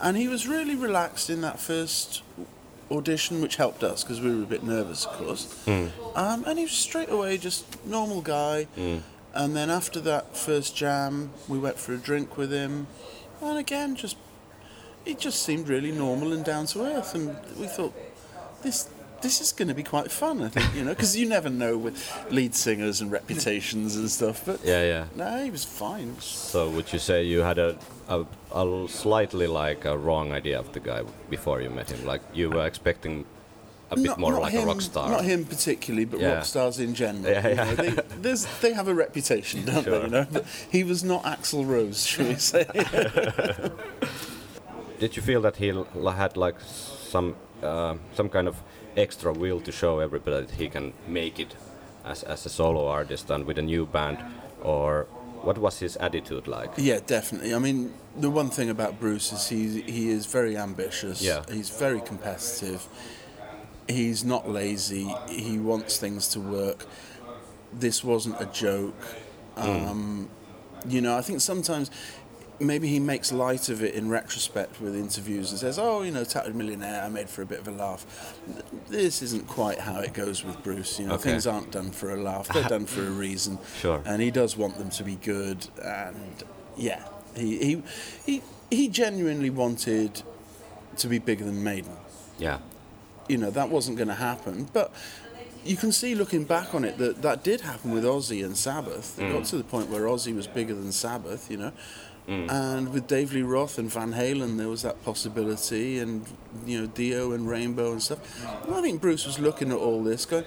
and 0.01 0.18
he 0.18 0.27
was 0.27 0.45
really 0.47 0.75
relaxed 0.75 1.29
in 1.29 1.41
that 1.41 1.59
first 1.59 2.24
audition, 2.91 3.41
which 3.41 3.55
helped 3.55 3.84
us 3.84 4.03
because 4.03 4.19
we 4.19 4.36
were 4.36 4.43
a 4.43 4.48
bit 4.48 4.63
nervous, 4.63 5.05
of 5.05 5.13
course. 5.13 5.67
Um, 5.67 6.43
and 6.46 6.60
he 6.60 6.65
was 6.65 6.74
straight 6.74 7.10
away 7.10 7.38
just 7.38 7.86
normal 7.86 8.22
guy. 8.22 8.67
And 9.34 9.55
then 9.55 9.69
after 9.69 10.00
that 10.01 10.36
first 10.36 10.75
jam, 10.75 11.31
we 11.48 11.57
went 11.57 11.77
for 11.77 11.93
a 11.93 11.98
drink 11.98 12.38
with 12.38 12.51
him, 12.51 12.88
and 13.41 13.57
again, 13.57 13.96
just 13.96 14.17
he 15.05 15.13
just 15.13 15.43
seemed 15.43 15.69
really 15.69 15.91
normal 15.91 16.34
and 16.34 16.43
down 16.43 16.65
to 16.67 16.81
earth, 16.81 17.15
and 17.15 17.38
we 17.57 17.67
thought 17.67 17.93
this 18.63 18.89
this 19.21 19.41
is 19.41 19.51
going 19.51 19.67
to 19.67 19.74
be 19.74 19.83
quite 19.83 20.12
fun. 20.12 20.41
I 20.41 20.50
think 20.50 20.74
you 20.75 20.83
know 20.83 20.91
because 20.93 21.15
you 21.17 21.27
never 21.27 21.50
know 21.50 21.77
with 21.77 21.97
lead 22.29 22.53
singers 22.55 23.01
and 23.01 23.12
reputations 23.12 23.95
and 23.95 24.09
stuff. 24.09 24.43
But 24.45 24.59
Yeah, 24.63 24.83
yeah. 24.83 25.05
no, 25.15 25.43
he 25.43 25.51
was 25.51 25.63
fine. 25.65 26.15
So 26.19 26.69
would 26.69 26.91
you 26.93 27.00
say 27.00 27.24
you 27.24 27.39
had 27.39 27.57
a, 27.57 27.77
a, 28.07 28.25
a 28.53 28.88
slightly 28.89 29.47
like 29.47 29.86
a 29.86 29.97
wrong 29.97 30.31
idea 30.31 30.59
of 30.59 30.71
the 30.74 30.79
guy 30.79 31.03
before 31.29 31.62
you 31.62 31.69
met 31.69 31.89
him? 31.91 32.05
Like 32.05 32.21
you 32.33 32.50
were 32.50 32.65
expecting 32.67 33.25
a 33.89 33.95
bit 33.95 34.17
more 34.17 34.33
like 34.33 34.51
him, 34.51 34.63
a 34.63 34.65
rock 34.65 34.81
star. 34.81 35.09
Not 35.09 35.24
him 35.24 35.45
particularly, 35.45 36.05
but 36.05 36.19
Yeah. 36.19 36.33
rock 36.36 36.45
stars 36.45 36.77
in 36.79 36.93
general. 36.93 37.31
Yeah, 37.31 37.47
you 37.47 37.55
yeah. 37.55 37.63
know, 37.74 37.93
they, 38.21 38.33
they 38.62 38.74
have 38.74 38.88
a 38.89 38.93
reputation, 38.93 39.63
don't 39.65 39.83
Sure. 39.83 40.00
they? 40.00 40.05
You 40.05 40.12
know, 40.12 40.27
but 40.31 40.45
he 40.69 40.83
was 40.83 41.03
not 41.03 41.24
Axl 41.24 41.65
Rose, 41.65 42.05
shall 42.05 42.27
we 42.27 42.36
say? 42.36 42.65
Did 45.00 45.15
you 45.15 45.21
feel 45.21 45.41
that 45.41 45.57
he 45.57 45.67
had 45.67 46.36
like 46.38 46.55
some 46.59 47.36
uh, 47.63 47.95
some 48.15 48.29
kind 48.29 48.47
of 48.47 48.55
extra 48.98 49.32
will 49.32 49.62
to 49.62 49.72
show 49.72 50.00
everybody 50.00 50.46
that 50.46 50.56
he 50.56 50.68
can 50.70 50.94
make 51.08 51.39
it 51.39 51.56
as, 52.06 52.24
as 52.24 52.46
a 52.46 52.50
solo 52.50 52.88
artist 52.88 53.30
and 53.30 53.46
with 53.46 53.58
a 53.58 53.62
new 53.62 53.86
band, 53.86 54.18
or 54.62 55.08
what 55.44 55.58
was 55.58 55.80
his 55.80 55.98
attitude 55.98 56.48
like? 56.48 56.72
Yeah, 56.77 57.00
definitely. 57.06 57.54
I 57.54 57.60
mean, 57.60 57.94
the 58.20 58.30
one 58.30 58.50
thing 58.50 58.70
about 58.70 59.00
Bruce 59.00 59.32
is 59.32 59.48
he 59.50 59.82
he 59.82 60.10
is 60.10 60.25
very 60.25 60.58
ambitious. 60.58 61.22
Yeah. 61.22 61.44
He's 61.51 61.70
very 61.70 62.01
competitive. 62.01 62.88
He's 63.88 64.24
not 64.25 64.50
lazy. 64.50 65.13
He 65.30 65.58
wants 65.60 65.98
things 65.98 66.27
to 66.30 66.39
work. 66.39 66.86
This 67.80 68.04
wasn't 68.04 68.42
a 68.42 68.46
joke. 68.46 68.96
Um, 69.56 70.30
You 70.88 71.01
know, 71.01 71.18
I 71.18 71.22
think 71.22 71.42
sometimes 71.42 71.89
maybe 72.59 72.87
he 72.87 72.99
makes 72.99 73.31
light 73.31 73.69
of 73.69 73.83
it 73.83 73.93
in 73.93 74.09
retrospect 74.09 74.81
with 74.81 74.95
interviews 74.95 75.51
and 75.51 75.59
says, 75.59 75.77
"Oh, 75.77 76.01
you 76.01 76.11
know, 76.11 76.23
Tattooed 76.23 76.55
Millionaire, 76.55 77.03
I 77.03 77.09
made 77.09 77.29
for 77.29 77.41
a 77.41 77.45
bit 77.45 77.59
of 77.59 77.67
a 77.67 77.71
laugh." 77.71 78.05
This 78.89 79.21
isn't 79.21 79.47
quite 79.47 79.79
how 79.79 79.99
it 79.99 80.13
goes 80.13 80.43
with 80.43 80.61
Bruce. 80.63 80.99
You 80.99 81.07
know, 81.07 81.15
Okay. 81.15 81.31
things 81.31 81.47
aren't 81.47 81.71
done 81.71 81.91
for 81.91 82.13
a 82.13 82.21
laugh; 82.21 82.47
they're 82.49 82.63
done 82.69 82.85
for 82.85 83.01
a 83.05 83.11
reason. 83.11 83.59
Sure. 83.79 84.01
And 84.05 84.21
he 84.21 84.31
does 84.31 84.57
want 84.57 84.77
them 84.77 84.89
to 84.91 85.03
be 85.03 85.15
good, 85.15 85.67
and 85.83 86.43
yeah, 86.75 87.03
He 87.35 87.57
he 87.57 87.83
he 88.25 88.41
he 88.69 88.87
genuinely 88.87 89.49
wanted 89.49 90.23
to 90.97 91.07
be 91.07 91.19
bigger 91.19 91.45
than 91.45 91.63
Maiden. 91.63 91.95
Yeah. 92.39 92.59
You 93.29 93.37
know 93.37 93.51
that 93.51 93.69
wasn't 93.69 93.97
going 93.97 94.09
to 94.09 94.15
happen, 94.15 94.69
but. 94.73 94.91
You 95.65 95.75
can 95.75 95.91
see 95.91 96.15
looking 96.15 96.45
back 96.45 96.73
on 96.73 96.85
it 96.85 96.97
that 96.97 97.21
that 97.23 97.43
did 97.43 97.59
happen 97.59 97.91
with 97.91 98.05
Ozzy 98.05 98.45
and 98.45 98.55
Sabbath. 98.55 99.19
It 99.19 99.33
got 99.33 99.41
mm. 99.41 99.49
to 99.49 99.57
the 99.57 99.65
point 99.65 99.89
where 99.89 100.03
Ozzy 100.03 100.33
was 100.33 100.47
bigger 100.47 100.73
than 100.73 100.93
Sabbath, 100.93 101.51
you 101.51 101.57
know. 101.57 101.73
Mm. 102.27 102.51
And 102.51 102.93
with 102.93 103.07
Dave 103.07 103.31
Lee 103.34 103.41
Roth 103.41 103.77
and 103.77 103.89
Van 103.89 104.13
Halen, 104.13 104.57
there 104.57 104.67
was 104.67 104.81
that 104.81 105.03
possibility, 105.05 105.98
and 106.00 106.25
you 106.65 106.81
know 106.81 106.88
Dio 106.88 107.31
and 107.31 107.48
Rainbow 107.48 107.93
and 107.93 108.03
stuff. 108.03 108.46
And 108.65 108.75
I 108.75 108.81
think 108.81 109.00
Bruce 109.00 109.25
was 109.25 109.39
looking 109.39 109.72
at 109.72 109.77
all 109.77 110.03
this, 110.03 110.25
going, 110.25 110.43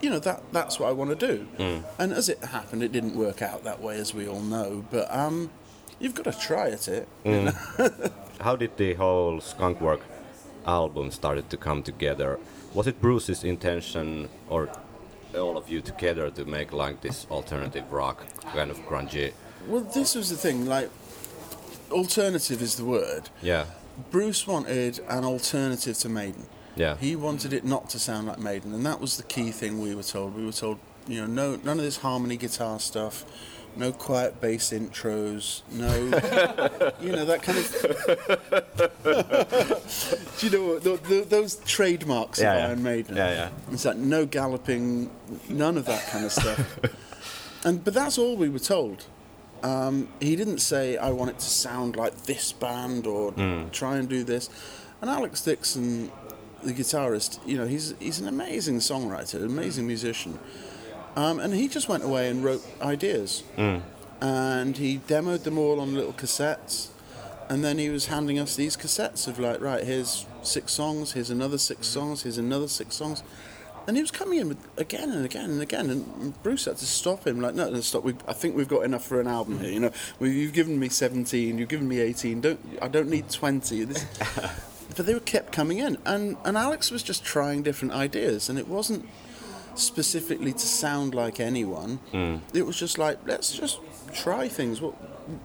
you 0.00 0.08
know, 0.08 0.20
that 0.20 0.42
that's 0.52 0.78
what 0.78 0.88
I 0.88 0.92
want 0.92 1.18
to 1.18 1.26
do. 1.26 1.48
Mm. 1.58 1.82
And 1.98 2.12
as 2.12 2.28
it 2.28 2.44
happened, 2.44 2.82
it 2.82 2.92
didn't 2.92 3.16
work 3.16 3.42
out 3.42 3.64
that 3.64 3.80
way, 3.80 3.98
as 3.98 4.14
we 4.14 4.28
all 4.28 4.40
know. 4.40 4.84
But 4.90 5.12
um, 5.12 5.50
you've 5.98 6.14
got 6.14 6.32
to 6.32 6.38
try 6.38 6.70
at 6.70 6.86
it. 6.86 7.08
Mm. 7.24 8.12
How 8.40 8.54
did 8.54 8.76
the 8.76 8.94
whole 8.94 9.40
Skunkwork 9.40 10.00
album 10.66 11.10
started 11.10 11.50
to 11.50 11.56
come 11.56 11.82
together? 11.82 12.38
Was 12.74 12.86
it 12.86 13.00
Bruce's 13.00 13.42
intention 13.42 14.28
or 14.48 14.68
all 15.34 15.56
of 15.56 15.68
you 15.68 15.80
together 15.80 16.30
to 16.30 16.44
make 16.44 16.72
like 16.72 17.00
this 17.00 17.26
alternative 17.30 17.90
rock 17.90 18.24
kind 18.52 18.70
of 18.70 18.78
grungy? 18.86 19.32
Well, 19.66 19.82
this 19.82 20.14
was 20.14 20.30
the 20.30 20.36
thing. 20.36 20.66
Like, 20.66 20.90
alternative 21.90 22.60
is 22.62 22.76
the 22.76 22.84
word. 22.84 23.30
Yeah. 23.42 23.66
Bruce 24.10 24.46
wanted 24.46 25.00
an 25.08 25.24
alternative 25.24 25.96
to 25.98 26.08
Maiden. 26.08 26.46
Yeah. 26.74 26.96
He 26.96 27.16
wanted 27.16 27.52
it 27.52 27.64
not 27.64 27.88
to 27.90 27.98
sound 27.98 28.26
like 28.28 28.38
Maiden, 28.38 28.74
and 28.74 28.84
that 28.84 29.00
was 29.00 29.16
the 29.16 29.22
key 29.22 29.50
thing 29.50 29.80
we 29.80 29.94
were 29.94 30.02
told. 30.02 30.34
We 30.36 30.44
were 30.44 30.52
told, 30.52 30.78
you 31.08 31.20
know, 31.22 31.26
no, 31.26 31.56
none 31.64 31.78
of 31.78 31.84
this 31.84 31.96
harmony 31.98 32.36
guitar 32.36 32.78
stuff, 32.78 33.24
no 33.76 33.92
quiet 33.92 34.40
bass 34.42 34.70
intros, 34.70 35.62
no, 35.72 35.88
you 37.00 37.12
know, 37.12 37.24
that 37.24 37.42
kind 37.42 37.58
of. 37.58 37.72
Do 40.38 40.46
you 40.46 40.52
know 40.52 40.74
what, 40.74 40.82
the, 40.82 40.96
the, 41.08 41.20
those 41.22 41.56
trademarks 41.56 42.40
Yeah, 42.40 42.52
of 42.52 42.58
yeah. 42.58 42.66
Iron 42.68 42.82
Maiden? 42.82 43.16
Yeah, 43.16 43.30
yeah. 43.30 43.48
It's 43.72 43.84
like 43.86 43.96
no 43.96 44.26
galloping, 44.26 45.10
none 45.48 45.78
of 45.78 45.86
that 45.86 46.06
kind 46.08 46.24
of 46.26 46.32
stuff. 46.32 46.78
and 47.64 47.82
but 47.82 47.94
that's 47.94 48.18
all 48.18 48.36
we 48.36 48.50
were 48.50 48.58
told. 48.58 49.06
Um, 49.62 50.08
he 50.20 50.36
didn't 50.36 50.58
say 50.58 50.96
I 50.96 51.10
want 51.10 51.30
it 51.30 51.38
to 51.38 51.46
sound 51.46 51.96
like 51.96 52.14
this 52.24 52.52
band 52.52 53.06
or 53.06 53.32
try 53.72 53.96
and 53.96 54.08
do 54.08 54.22
this. 54.24 54.48
And 55.00 55.10
Alex 55.10 55.40
Dickson, 55.42 56.10
the 56.62 56.72
guitarist, 56.72 57.38
you 57.46 57.56
know, 57.58 57.66
he's 57.66 57.94
he's 57.98 58.18
an 58.20 58.28
amazing 58.28 58.78
songwriter, 58.78 59.34
an 59.36 59.46
amazing 59.46 59.86
musician. 59.86 60.38
Um, 61.16 61.40
and 61.40 61.54
he 61.54 61.66
just 61.68 61.88
went 61.88 62.04
away 62.04 62.28
and 62.28 62.44
wrote 62.44 62.62
ideas. 62.82 63.42
And 64.20 64.76
he 64.76 64.98
demoed 64.98 65.42
them 65.44 65.58
all 65.58 65.80
on 65.80 65.94
little 65.94 66.12
cassettes. 66.12 66.88
And 67.48 67.64
then 67.64 67.78
he 67.78 67.88
was 67.90 68.06
handing 68.06 68.38
us 68.38 68.56
these 68.56 68.76
cassettes 68.76 69.28
of 69.28 69.38
like, 69.38 69.60
right, 69.60 69.84
here's 69.84 70.26
six 70.42 70.72
songs, 70.72 71.12
here's 71.12 71.30
another 71.30 71.58
six 71.58 71.86
songs, 71.86 72.22
here's 72.22 72.38
another 72.38 72.68
six 72.68 72.96
songs. 72.96 73.22
And 73.86 73.96
he 73.96 74.02
was 74.02 74.10
coming 74.10 74.38
in 74.40 74.48
with 74.48 74.58
again 74.76 75.10
and 75.10 75.24
again 75.24 75.50
and 75.50 75.62
again, 75.62 75.90
and 75.90 76.42
Bruce 76.42 76.64
had 76.64 76.76
to 76.78 76.86
stop 76.86 77.26
him. 77.26 77.40
Like, 77.40 77.54
no, 77.54 77.70
no, 77.70 77.80
stop. 77.80 78.02
We, 78.02 78.14
I 78.26 78.32
think 78.32 78.56
we've 78.56 78.68
got 78.68 78.84
enough 78.84 79.04
for 79.04 79.20
an 79.20 79.28
album 79.28 79.60
here. 79.60 79.70
You 79.70 79.80
know, 79.80 79.92
we, 80.18 80.30
you've 80.30 80.52
given 80.52 80.78
me 80.78 80.88
seventeen, 80.88 81.58
you've 81.58 81.68
given 81.68 81.86
me 81.86 82.00
eighteen. 82.00 82.40
Don't 82.40 82.60
I 82.82 82.88
don't 82.88 83.08
need 83.08 83.30
twenty. 83.30 83.84
This, 83.84 84.04
but 84.96 85.06
they 85.06 85.14
were 85.14 85.20
kept 85.20 85.52
coming 85.52 85.78
in, 85.78 85.98
and 86.04 86.36
and 86.44 86.56
Alex 86.56 86.90
was 86.90 87.02
just 87.02 87.24
trying 87.24 87.62
different 87.62 87.94
ideas, 87.94 88.48
and 88.48 88.58
it 88.58 88.66
wasn't 88.66 89.06
specifically 89.76 90.52
to 90.52 90.66
sound 90.66 91.14
like 91.14 91.38
anyone. 91.38 91.98
Hmm. 92.10 92.36
It 92.54 92.66
was 92.66 92.76
just 92.76 92.98
like 92.98 93.18
let's 93.26 93.56
just 93.56 93.78
try 94.12 94.48
things. 94.48 94.80
What 94.80 94.94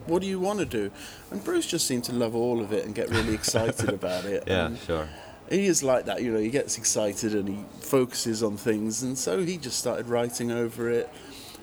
what 0.07 0.21
do 0.21 0.27
you 0.27 0.39
want 0.39 0.59
to 0.59 0.65
do? 0.65 0.91
And 1.31 1.43
Bruce 1.43 1.65
just 1.67 1.87
seemed 1.87 2.03
to 2.05 2.13
love 2.13 2.35
all 2.35 2.59
of 2.61 2.71
it 2.71 2.85
and 2.85 2.95
get 2.95 3.09
really 3.09 3.33
excited 3.33 3.89
about 4.01 4.25
it. 4.25 4.43
Yeah, 4.47 4.67
and 4.67 4.77
sure. 4.79 5.09
He 5.51 5.67
is 5.67 5.83
like 5.83 6.05
that, 6.05 6.21
you 6.21 6.31
know. 6.31 6.39
He 6.39 6.49
gets 6.49 6.77
excited 6.77 7.35
and 7.35 7.47
he 7.47 7.59
focuses 7.79 8.41
on 8.41 8.57
things, 8.57 9.03
and 9.03 9.17
so 9.17 9.43
he 9.43 9.57
just 9.57 9.77
started 9.77 10.07
writing 10.07 10.51
over 10.51 10.89
it. 10.89 11.09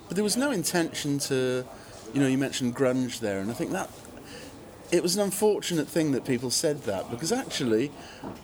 But 0.06 0.16
there 0.16 0.24
was 0.24 0.36
no 0.36 0.50
intention 0.50 1.18
to, 1.20 1.64
you 2.12 2.20
know. 2.20 2.26
You 2.26 2.38
mentioned 2.38 2.76
grunge 2.76 3.20
there, 3.20 3.40
and 3.40 3.50
I 3.50 3.54
think 3.54 3.72
that 3.72 3.90
it 4.90 5.02
was 5.02 5.16
an 5.16 5.22
unfortunate 5.22 5.86
thing 5.86 6.12
that 6.12 6.24
people 6.24 6.50
said 6.50 6.82
that 6.84 7.10
because 7.10 7.30
actually, 7.30 7.90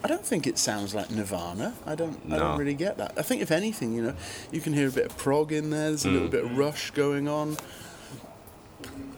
I 0.03 0.07
don't 0.07 0.25
think 0.25 0.45
it 0.45 0.57
sounds 0.57 0.93
like 0.93 1.09
Nirvana. 1.09 1.73
I 1.85 1.95
don't. 1.95 2.25
No. 2.27 2.35
I 2.35 2.39
don't 2.39 2.59
really 2.59 2.75
get 2.75 2.97
that. 2.97 3.13
I 3.17 3.21
think 3.21 3.41
if 3.41 3.51
anything, 3.51 3.93
you 3.93 4.03
know, 4.03 4.15
you 4.51 4.61
can 4.61 4.73
hear 4.73 4.87
a 4.87 4.91
bit 4.91 5.05
of 5.05 5.17
prog 5.17 5.51
in 5.51 5.69
there. 5.69 5.89
There's 5.89 6.05
a 6.05 6.11
little 6.11 6.27
bit 6.27 6.43
of 6.43 6.57
Rush 6.57 6.91
going 6.91 7.27
on. 7.27 7.57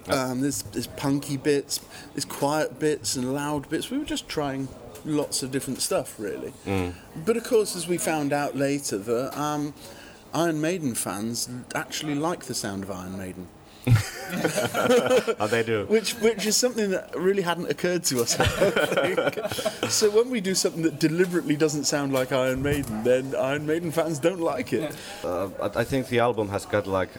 Um, 0.09 0.39
there's, 0.39 0.61
there's 0.61 0.87
punky 0.87 1.35
bits, 1.35 1.81
there's 2.13 2.23
quiet 2.23 2.79
bits 2.79 3.17
and 3.17 3.33
loud 3.33 3.67
bits. 3.67 3.91
We 3.91 3.97
were 3.97 4.05
just 4.05 4.29
trying 4.29 4.69
lots 5.07 5.43
of 5.43 5.51
different 5.51 5.81
stuff, 5.81 6.19
really. 6.19 6.53
But 7.25 7.37
of 7.37 7.43
course, 7.43 7.75
as 7.75 7.87
we 7.87 7.97
found 7.97 8.31
out 8.33 8.55
later, 8.55 8.97
that 8.97 9.37
um, 9.39 9.73
Iron 10.33 10.59
Maiden 10.61 10.93
fans 10.95 11.49
actually 11.73 12.15
like 12.15 12.43
the 12.45 12.53
sound 12.53 12.83
of 12.83 12.91
Iron 12.91 13.17
Maiden, 13.17 13.47
Oh, 15.39 15.47
they 15.49 15.63
do. 15.63 15.85
which 15.87 16.11
which 16.15 16.45
is 16.45 16.57
something 16.57 16.89
that 16.91 17.15
really 17.15 17.41
hadn't 17.41 17.69
occurred 17.71 18.03
to 18.05 18.21
us. 18.21 18.37
I 18.39 18.45
don't 18.45 19.33
think. 19.33 19.89
so 19.89 20.09
when 20.09 20.29
we 20.29 20.41
do 20.41 20.53
something 20.55 20.81
that 20.83 20.99
deliberately 20.99 21.55
doesn't 21.55 21.85
sound 21.85 22.11
like 22.11 22.31
Iron 22.33 22.61
Maiden, 22.61 23.03
then 23.03 23.33
Iron 23.35 23.65
Maiden 23.65 23.91
fans 23.91 24.19
don't 24.19 24.41
like 24.41 24.73
it. 24.73 24.93
Uh, 25.23 25.49
I 25.61 25.79
I 25.81 25.83
think 25.85 26.07
the 26.09 26.19
album 26.19 26.49
has 26.49 26.65
got 26.65 26.85
like 26.87 27.09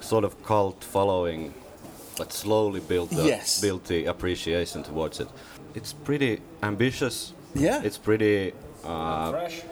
sort 0.00 0.24
of 0.24 0.42
cult 0.42 0.82
following, 0.82 1.52
but 2.16 2.32
slowly 2.32 2.80
built 2.80 3.10
the, 3.10 3.24
Yes. 3.24 3.60
built 3.60 3.84
the 3.84 4.06
appreciation 4.06 4.82
towards 4.82 5.20
it. 5.20 5.28
It's 5.74 5.92
pretty 5.92 6.40
ambitious. 6.62 7.33
Yeah. 7.54 7.82
It's 7.84 7.98
pretty 7.98 8.52
uh, 8.84 9.30
fresh. 9.30 9.62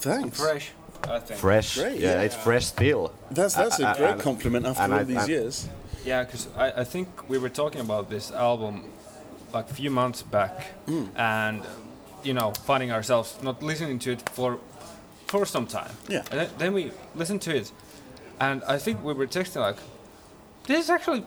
Thanks. 0.00 0.38
Fresh, 0.40 0.70
I 1.04 1.18
think. 1.20 1.40
fresh. 1.40 1.74
Great, 1.76 2.00
yeah, 2.00 2.14
yeah. 2.14 2.22
it's 2.22 2.34
fresh 2.36 2.66
still. 2.66 3.12
That's 3.30 3.54
that's 3.54 3.78
a 3.80 3.94
great 3.96 4.10
and- 4.12 4.20
compliment 4.20 4.66
after 4.66 4.82
all 4.82 4.92
I- 5.00 5.04
these 5.04 5.16
and- 5.18 5.28
years. 5.28 5.68
Yeah, 6.04 6.24
because 6.24 6.48
I, 6.56 6.80
I 6.80 6.84
think 6.84 7.08
we 7.28 7.38
were 7.38 7.50
talking 7.50 7.80
about 7.80 8.08
this 8.08 8.30
album 8.32 8.84
like 9.52 9.70
a 9.70 9.74
few 9.74 9.90
months 9.90 10.22
back, 10.22 10.66
Hmm. 10.86 11.06
and 11.16 11.62
you 12.22 12.32
know, 12.34 12.52
finding 12.66 12.92
ourselves 12.92 13.36
not 13.42 13.62
listening 13.62 13.98
to 14.00 14.12
it 14.12 14.28
for 14.30 14.58
for 15.26 15.44
some 15.46 15.66
time. 15.66 15.90
Yeah. 16.08 16.22
And 16.30 16.40
then, 16.40 16.48
then 16.58 16.72
we 16.74 16.92
listened 17.14 17.42
to 17.42 17.50
it, 17.56 17.72
and 18.40 18.62
I 18.64 18.78
think 18.78 19.02
we 19.04 19.12
were 19.12 19.26
texting 19.26 19.60
like, 19.60 19.76
"This 20.66 20.84
is 20.84 20.90
actually 20.90 21.24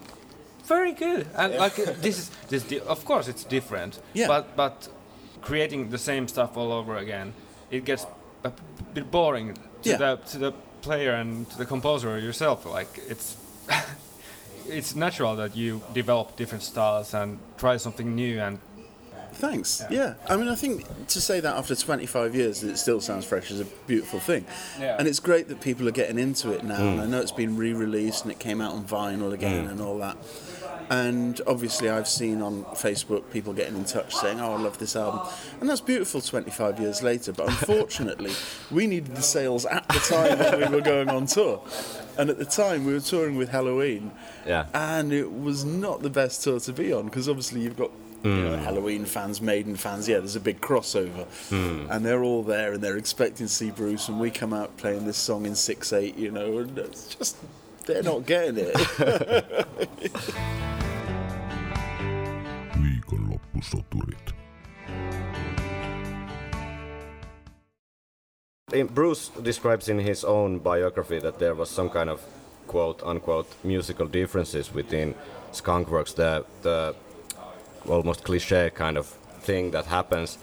very 0.66 0.94
good," 0.94 1.28
and 1.36 1.54
like 1.56 1.76
this 2.02 2.18
is 2.18 2.32
this. 2.50 2.64
Di- 2.64 2.80
of 2.88 3.04
course, 3.06 3.28
it's 3.28 3.44
different. 3.44 4.00
Yeah. 4.14 4.28
But 4.28 4.56
but 4.56 4.88
creating 5.42 5.90
the 5.90 5.98
same 5.98 6.28
stuff 6.28 6.58
all 6.58 6.72
over 6.72 6.98
again, 6.98 7.34
it 7.70 7.86
gets 7.86 8.06
a 8.44 8.52
bit 8.94 9.12
boring 9.12 9.54
to 9.84 9.90
Yeah. 9.90 9.98
the 9.98 10.16
to 10.32 10.38
the 10.38 10.52
player 10.82 11.14
and 11.14 11.50
to 11.52 11.58
the 11.58 11.66
composer 11.66 12.20
yourself. 12.20 12.66
Like 12.66 13.00
it's 13.08 13.38
it's 14.68 14.96
natural 14.96 15.36
that 15.36 15.56
you 15.56 15.82
develop 15.94 16.36
different 16.36 16.64
styles 16.64 17.14
and 17.14 17.40
try 17.58 17.78
something 17.78 18.16
new 18.16 18.40
and 18.40 18.60
Thanks. 19.34 19.84
Yeah. 19.90 20.16
I 20.28 20.36
mean, 20.36 20.48
I 20.50 20.56
think 20.56 20.86
to 21.08 21.22
say 21.22 21.40
that 21.40 21.56
after 21.56 21.76
25 21.76 22.36
years 22.36 22.64
it 22.64 22.78
still 22.78 23.02
sounds 23.02 23.26
fresh 23.26 23.50
is 23.50 23.60
a 23.60 23.66
beautiful 23.88 24.20
thing. 24.20 24.46
Yeah. 24.80 24.98
And 25.00 25.08
it's 25.08 25.20
great 25.20 25.48
that 25.48 25.62
people 25.62 25.88
are 25.88 25.94
getting 25.94 26.20
into 26.20 26.52
it 26.52 26.64
now. 26.64 26.76
And 26.76 27.02
I 27.02 27.06
know 27.06 27.22
it's 27.22 27.32
been 27.32 27.58
re 27.58 27.74
released 27.74 28.24
and 28.24 28.32
it 28.32 28.40
came 28.40 28.62
out 28.62 28.74
on 28.74 28.84
vinyl 28.84 29.34
again 29.34 29.68
mm. 29.68 29.72
and 29.72 29.82
all 29.82 29.98
that. 30.00 30.18
And 30.92 31.40
obviously, 31.48 31.90
I've 31.90 32.08
seen 32.08 32.42
on 32.42 32.66
Facebook 32.66 33.32
people 33.32 33.54
getting 33.54 33.78
in 33.78 33.86
touch 33.86 34.14
saying, 34.14 34.42
Oh, 34.42 34.56
I 34.56 34.58
love 34.58 34.78
this 34.78 34.98
album. 34.98 35.26
And 35.62 35.70
that's 35.70 35.80
beautiful 35.80 36.20
25 36.20 36.82
years 36.82 37.02
later. 37.02 37.32
But 37.32 37.48
unfortunately, 37.48 38.34
we 38.70 38.88
needed 38.88 39.16
the 39.16 39.22
sales 39.22 39.66
at 39.66 39.88
the 39.88 40.00
time 40.00 40.38
when 40.38 40.70
we 40.70 40.76
were 40.76 40.84
going 40.84 41.08
on 41.08 41.28
tour. 41.28 41.64
And 42.18 42.30
at 42.30 42.38
the 42.38 42.46
time, 42.46 42.84
we 42.84 42.92
were 42.92 43.00
touring 43.00 43.38
with 43.38 43.52
Helloween. 43.52 44.12
Yeah. 44.46 44.66
And 44.74 45.14
it 45.14 45.32
was 45.32 45.64
not 45.64 46.02
the 46.02 46.10
best 46.10 46.44
tour 46.44 46.60
to 46.60 46.74
be 46.74 46.92
on 46.92 47.06
because 47.06 47.30
obviously 47.30 47.62
you've 47.62 47.78
got 47.78 47.92
you 48.24 48.30
know, 48.30 48.58
hmm. 48.58 48.66
Helloween 48.66 49.08
fans, 49.08 49.42
Maiden 49.42 49.78
fans. 49.78 50.10
Yeah, 50.10 50.18
there's 50.18 50.36
a 50.36 50.42
big 50.42 50.60
crossover, 50.60 51.26
hmm. 51.50 51.90
and 51.90 52.06
they're 52.06 52.22
all 52.22 52.44
there 52.44 52.74
and 52.74 52.84
they're 52.84 52.98
expecting 52.98 53.48
to 53.48 53.52
see 53.52 53.72
Bruce, 53.72 54.10
and 54.10 54.20
we 54.20 54.30
come 54.30 54.54
out 54.54 54.76
playing 54.78 55.08
this 55.08 55.18
song 55.18 55.46
in 55.46 55.56
six 55.56 55.92
eight. 55.92 56.18
You 56.18 56.30
know, 56.30 56.60
and 56.60 56.78
it's 56.78 57.16
just 57.16 57.38
they're 57.92 58.04
not 58.04 58.26
getting 58.26 58.58
it. 58.58 58.74
Viikonloppusoturit. 62.82 64.34
Eh, 68.74 68.84
Bruce 68.84 69.30
describes 69.44 69.90
in 69.90 70.00
his 70.00 70.24
own 70.24 70.60
biography 70.60 71.20
that 71.20 71.40
there 71.40 71.54
was 71.54 71.70
some 71.70 71.90
kind 71.90 72.10
of 72.10 72.22
quote 72.68 73.04
unquote 73.04 73.48
musical 73.64 74.08
differences 74.08 74.74
within 74.74 75.14
Skunkworks, 75.52 76.16
the 76.16 76.46
the 76.62 76.96
almost 77.90 78.24
cliche 78.24 78.70
kind 78.70 78.98
of 78.98 79.08
thing 79.42 79.72
that 79.72 79.86
happens. 79.86 80.38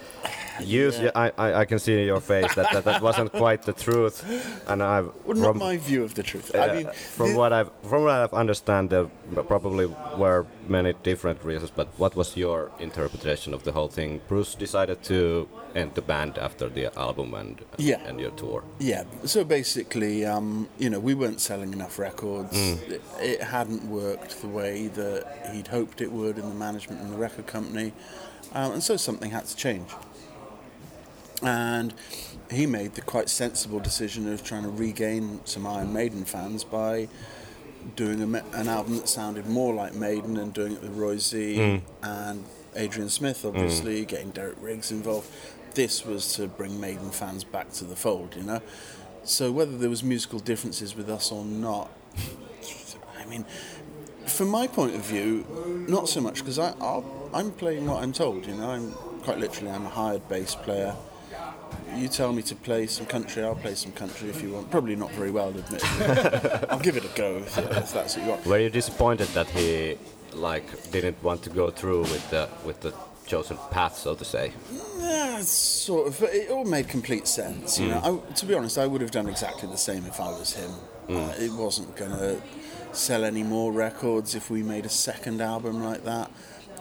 You, 0.61 0.91
Yeah. 0.93 1.11
I, 1.15 1.33
I, 1.39 1.55
I 1.61 1.65
can 1.65 1.79
see 1.79 1.93
in 2.01 2.07
your 2.07 2.21
face 2.21 2.55
that, 2.55 2.73
that 2.73 2.85
that 2.85 3.03
wasn't 3.03 3.33
quite 3.33 3.63
the 3.63 3.73
truth, 3.73 4.25
and 4.69 4.83
I've 4.83 5.11
Well, 5.25 5.37
not 5.37 5.47
from, 5.51 5.59
my 5.59 5.77
view 5.77 6.03
of 6.05 6.15
the 6.15 6.23
truth. 6.23 6.55
uh, 6.55 6.59
I 6.59 6.75
mean, 6.77 6.91
from 7.17 7.35
what 7.35 7.53
I've 7.53 7.71
from 7.83 8.03
what 8.05 8.13
I've 8.13 8.35
understand, 8.35 8.91
there 8.91 9.07
probably 9.47 9.87
were 10.17 10.47
many 10.69 10.93
different 11.03 11.45
reasons. 11.45 11.71
But 11.75 11.89
what 11.99 12.15
was 12.17 12.37
your 12.37 12.71
interpretation 12.81 13.55
of 13.55 13.63
the 13.65 13.73
whole 13.73 13.89
thing? 13.89 14.21
Bruce 14.29 14.55
decided 14.55 15.03
to 15.05 15.49
end 15.75 15.95
the 15.95 16.03
band 16.03 16.39
after 16.39 16.69
the 16.69 16.87
album 16.99 17.35
and 17.35 17.61
Yeah. 17.79 18.01
and 18.09 18.19
your 18.21 18.31
tour. 18.33 18.63
Yeah. 18.79 19.05
So 19.25 19.45
basically, 19.45 20.25
um, 20.27 20.69
you 20.79 20.91
know, 20.91 20.99
we 21.01 21.15
weren't 21.15 21.41
selling 21.41 21.73
enough 21.73 21.99
records. 21.99 22.57
It, 22.57 23.03
it 23.21 23.43
hadn't 23.43 23.85
worked 23.85 24.41
the 24.41 24.49
way 24.49 24.89
that 24.89 25.51
he'd 25.53 25.69
hoped 25.69 26.01
it 26.01 26.11
would 26.13 26.39
in 26.39 26.49
the 26.49 26.55
management 26.55 27.01
and 27.03 27.13
the 27.13 27.17
record 27.19 27.47
company, 27.47 27.93
um, 28.55 28.73
and 28.73 28.83
so 28.83 28.97
something 28.97 29.31
had 29.31 29.45
to 29.47 29.57
change. 29.57 29.89
And 31.43 31.95
he 32.51 32.67
made 32.67 32.95
the 32.95 33.03
quite 33.03 33.29
sensible 33.29 33.79
decision 33.79 34.33
of 34.33 34.43
trying 34.43 34.63
to 34.65 34.71
regain 34.71 35.41
some 35.45 35.67
Iron 35.67 35.93
Maiden 35.93 36.25
fans 36.25 36.65
by 36.65 37.09
doing 37.97 38.23
a, 38.23 38.45
an 38.55 38.69
album 38.69 38.97
that 38.97 39.09
sounded 39.09 39.47
more 39.47 39.75
like 39.75 39.95
Maiden 39.95 40.37
and 40.37 40.53
doing 40.53 40.73
it 40.73 40.83
with 40.83 40.97
Roy 40.97 41.17
Z 41.19 41.57
mm. 41.57 41.83
and 42.03 42.45
Adrian 42.75 43.09
Smith, 43.09 43.43
mm. 43.43 43.49
obviously, 43.49 44.05
getting 44.05 44.31
Derek 44.31 44.57
Riggs 44.61 44.91
involved. 44.91 45.31
This 45.75 46.05
was 46.05 46.35
to 46.35 46.49
bring 46.49 46.81
Maiden 46.81 47.11
fans 47.11 47.45
back 47.45 47.73
to 47.75 47.85
the 47.85 47.97
fold, 47.97 48.35
you 48.35 48.43
know? 48.43 48.61
So 49.23 49.53
whether 49.53 49.77
there 49.77 49.91
was 49.91 50.03
musical 50.03 50.39
differences 50.39 50.97
with 50.97 51.09
us 51.11 51.31
or 51.31 51.45
not, 51.45 51.91
I 53.19 53.27
mean, 53.27 53.45
from 54.27 54.49
my 54.49 54.67
point 54.67 54.95
of 54.95 55.03
view, 55.03 55.45
not 55.89 56.09
so 56.09 56.21
much 56.21 56.39
because 56.39 56.59
I'm 56.59 57.51
playing 57.53 57.87
what 57.87 58.03
I'm 58.03 58.13
told. 58.13 58.47
You 58.47 58.55
know, 58.55 58.71
I'm 58.71 58.93
quite 59.23 59.39
literally 59.39 59.71
I'm 59.71 59.87
a 59.87 59.91
hired 59.91 60.29
bass 60.29 60.55
player. 60.55 60.95
You 61.95 62.09
tell 62.09 62.33
me 62.33 62.43
to 62.43 62.55
play 62.55 62.87
some 62.87 63.07
country, 63.07 63.43
I'll 63.43 63.55
play 63.57 63.75
some 63.75 63.93
country 63.93 64.29
if 64.29 64.43
you 64.43 64.53
want. 64.53 64.71
Probably 64.71 64.95
not 64.97 65.11
very 65.13 65.31
well, 65.31 65.49
admittedly. 65.49 66.67
I'll 66.71 66.79
give 66.79 66.97
it 66.97 67.05
a 67.05 67.17
go 67.17 67.39
if, 67.39 67.59
if 67.59 67.93
that's 67.93 68.17
what 68.17 68.25
you 68.25 68.31
want. 68.31 68.47
Were 68.47 68.59
you 68.59 68.71
disappointed 68.71 69.29
that 69.29 69.49
he 69.51 69.99
like 70.33 70.91
didn't 70.91 71.23
want 71.23 71.43
to 71.43 71.51
go 71.51 71.71
through 71.71 72.01
with 72.03 72.31
the 72.31 72.49
with 72.65 72.81
the 72.81 72.95
chosen 73.27 73.57
path, 73.71 73.97
so 73.97 74.15
to 74.15 74.25
say? 74.25 74.53
Yeah, 74.99 75.41
sort 75.41 76.09
of. 76.09 76.23
It 76.23 76.51
all 76.51 76.65
made 76.65 76.89
complete 76.89 77.27
sense. 77.27 77.79
You 77.79 77.89
know, 77.89 78.23
I, 78.29 78.35
to 78.35 78.47
be 78.47 78.55
honest, 78.55 78.79
I 78.79 78.87
would 78.87 79.01
have 79.01 79.11
done 79.11 79.29
exactly 79.29 79.69
the 79.69 79.77
same 79.79 80.07
if 80.07 80.21
I 80.21 80.29
was 80.29 80.55
him. 80.55 80.71
Uh, 81.09 81.33
it 81.39 81.53
wasn't 81.53 81.97
gonna 81.97 82.41
sell 82.93 83.25
any 83.25 83.43
more 83.43 83.73
records 83.73 84.35
if 84.35 84.51
we 84.51 84.63
made 84.63 84.85
a 84.87 84.91
second 84.91 85.41
album 85.41 85.83
like 85.83 86.05
that. 86.05 86.31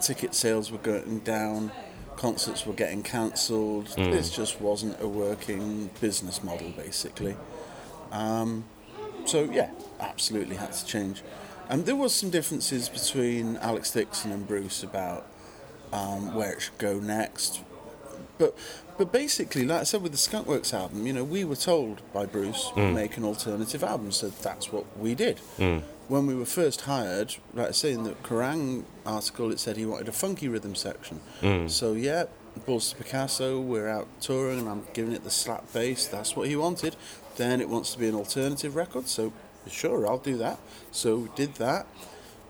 Ticket 0.00 0.34
sales 0.34 0.70
were 0.70 0.78
going 0.78 1.20
down. 1.20 1.72
Concerts 2.18 2.66
were 2.66 2.72
getting 2.72 3.02
cancelled. 3.04 3.86
This 4.10 4.28
just 4.30 4.60
wasn't 4.60 5.00
a 5.00 5.06
working 5.06 5.90
business 6.00 6.42
model, 6.42 6.70
basically. 6.70 7.36
Um, 8.10 8.64
so 9.24 9.44
yeah, 9.44 9.70
absolutely 10.00 10.56
had 10.56 10.72
to 10.72 10.84
change. 10.84 11.22
And 11.68 11.86
there 11.86 11.94
was 11.94 12.12
some 12.14 12.30
differences 12.30 12.88
between 12.88 13.56
Alex 13.58 13.92
Dickson 13.92 14.32
and 14.32 14.46
Bruce 14.48 14.82
about 14.82 15.26
um, 15.92 16.34
where 16.34 16.54
it 16.54 16.60
should 16.62 16.78
go 16.78 16.98
next. 16.98 17.60
But 18.38 18.56
but 18.96 19.12
basically, 19.12 19.64
like 19.64 19.82
I 19.82 19.84
said 19.84 20.02
with 20.02 20.10
the 20.12 20.18
Skunkworks 20.18 20.74
album, 20.74 21.06
you 21.06 21.12
know, 21.12 21.22
we 21.22 21.44
were 21.44 21.56
told 21.56 22.00
by 22.12 22.26
Bruce 22.26 22.70
to 22.74 22.80
make 22.92 23.16
an 23.16 23.24
alternative 23.24 23.84
album, 23.84 24.10
so 24.10 24.28
that's 24.28 24.72
what 24.72 24.84
we 24.98 25.14
did. 25.14 25.40
When 26.08 26.26
we 26.26 26.34
were 26.34 26.46
first 26.46 26.82
hired, 26.82 27.36
like 27.52 27.68
I 27.68 27.70
say 27.72 27.92
in 27.92 28.04
the 28.04 28.12
Kerrang 28.22 28.84
article, 29.04 29.52
it 29.52 29.60
said 29.60 29.76
he 29.76 29.84
wanted 29.84 30.08
a 30.08 30.12
funky 30.12 30.48
rhythm 30.48 30.74
section. 30.74 31.20
So 31.68 31.92
yeah, 31.92 32.24
Balls 32.66 32.90
to 32.90 32.96
Picasso, 32.96 33.60
we're 33.60 33.88
out 33.88 34.08
touring, 34.20 34.60
and 34.60 34.68
I'm 34.68 34.86
giving 34.94 35.12
it 35.12 35.22
the 35.22 35.30
slap 35.30 35.70
bass. 35.72 36.06
That's 36.06 36.34
what 36.34 36.48
he 36.48 36.56
wanted. 36.56 36.96
Then 37.36 37.60
it 37.60 37.68
wants 37.68 37.92
to 37.92 37.98
be 37.98 38.08
an 38.08 38.14
alternative 38.14 38.74
record, 38.74 39.06
so 39.06 39.32
sure, 39.68 40.06
I'll 40.06 40.18
do 40.18 40.36
that. 40.38 40.58
So 40.90 41.16
we 41.18 41.28
did 41.36 41.54
that. 41.56 41.86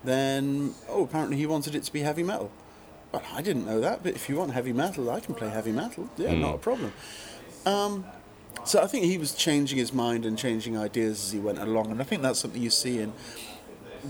Then 0.05 0.73
oh, 0.87 1.03
apparently 1.03 1.35
he 1.35 1.45
wanted 1.45 1.75
it 1.75 1.83
to 1.83 1.91
be 1.91 1.99
heavy 1.99 2.23
metal. 2.23 2.51
Well, 3.11 3.23
I 3.33 3.41
didn't 3.41 3.65
know 3.65 3.81
that, 3.81 4.03
but 4.03 4.13
if 4.15 4.29
you 4.29 4.37
want 4.37 4.51
heavy 4.53 4.71
metal, 4.71 5.09
I 5.09 5.19
can 5.19 5.35
play 5.35 5.49
heavy 5.49 5.73
metal. 5.73 6.09
Yeah, 6.15 6.33
not 6.33 6.55
a 6.55 6.59
problem. 6.59 6.93
Um, 7.65 8.05
so 8.65 8.81
I 8.81 8.87
think 8.87 9.05
he 9.05 9.17
was 9.17 9.33
changing 9.33 9.77
his 9.77 9.93
mind 9.93 10.25
and 10.25 10.37
changing 10.37 10.77
ideas 10.77 11.23
as 11.25 11.31
he 11.31 11.39
went 11.39 11.59
along, 11.59 11.91
and 11.91 12.01
I 12.01 12.03
think 12.03 12.21
that's 12.21 12.39
something 12.39 12.61
you 12.61 12.69
see 12.69 12.99
in 12.99 13.13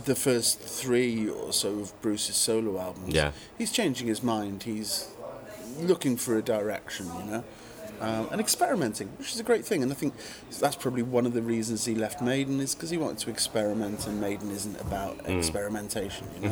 the 0.06 0.16
first 0.16 0.60
three 0.60 1.30
or 1.30 1.52
so 1.54 1.80
of 1.80 2.02
Bruce's 2.02 2.36
solo 2.36 2.80
albums. 2.80 3.14
Yeah. 3.14 3.32
he's 3.58 3.72
changing 3.72 4.08
his 4.08 4.22
mind. 4.22 4.64
He's 4.64 5.10
looking 5.80 6.18
for 6.18 6.38
a 6.38 6.42
direction, 6.42 7.08
you 7.18 7.32
know, 7.32 7.44
um, 8.02 8.28
and 8.32 8.40
experimenting, 8.40 9.08
which 9.18 9.34
is 9.34 9.40
a 9.40 9.44
great 9.44 9.66
thing. 9.66 9.82
And 9.82 9.92
I 9.92 9.96
think 9.96 10.14
that's 10.60 10.76
probably 10.76 11.04
one 11.04 11.26
of 11.26 11.34
the 11.34 11.42
reasons 11.42 11.86
he 11.86 11.96
left 11.96 12.22
Maiden 12.22 12.60
is 12.60 12.76
because 12.76 12.90
he 12.90 12.98
wanted 12.98 13.20
to 13.20 13.30
experiment, 13.30 14.08
and 14.08 14.20
Maiden 14.22 14.52
isn't 14.52 14.80
about 14.80 15.18
experimentation, 15.28 16.28
you 16.42 16.50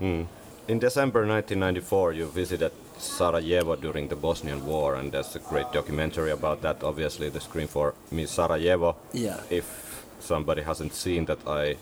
know. 0.00 0.26
In 0.68 0.78
December 0.78 1.26
1994, 1.26 2.12
you 2.12 2.26
visited 2.28 2.72
Sarajevo 3.00 3.76
during 3.76 4.08
the 4.08 4.16
Bosnian 4.16 4.64
War, 4.66 4.94
and 4.96 5.10
there's 5.12 5.34
a 5.36 5.38
great 5.38 5.72
documentary 5.72 6.30
about 6.30 6.62
that. 6.62 6.82
Obviously, 6.84 7.28
the 7.30 7.40
Scream 7.40 7.66
for 7.68 7.94
Me 8.10 8.26
Sarajevo. 8.26 8.96
Yeah. 9.12 9.40
If 9.50 10.04
somebody 10.20 10.62
hasn't 10.62 10.92
seen 10.94 11.24
that, 11.26 11.38
I 11.46 11.76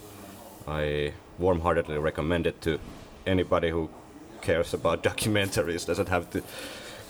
I 0.66 1.12
warm-heartedly 1.38 1.98
recommend 1.98 2.46
it 2.46 2.60
to 2.62 2.78
anybody 3.26 3.70
who 3.70 3.88
cares 4.42 4.74
about 4.74 5.02
documentaries. 5.10 5.86
Doesn't 5.86 6.08
have 6.08 6.30
to 6.30 6.42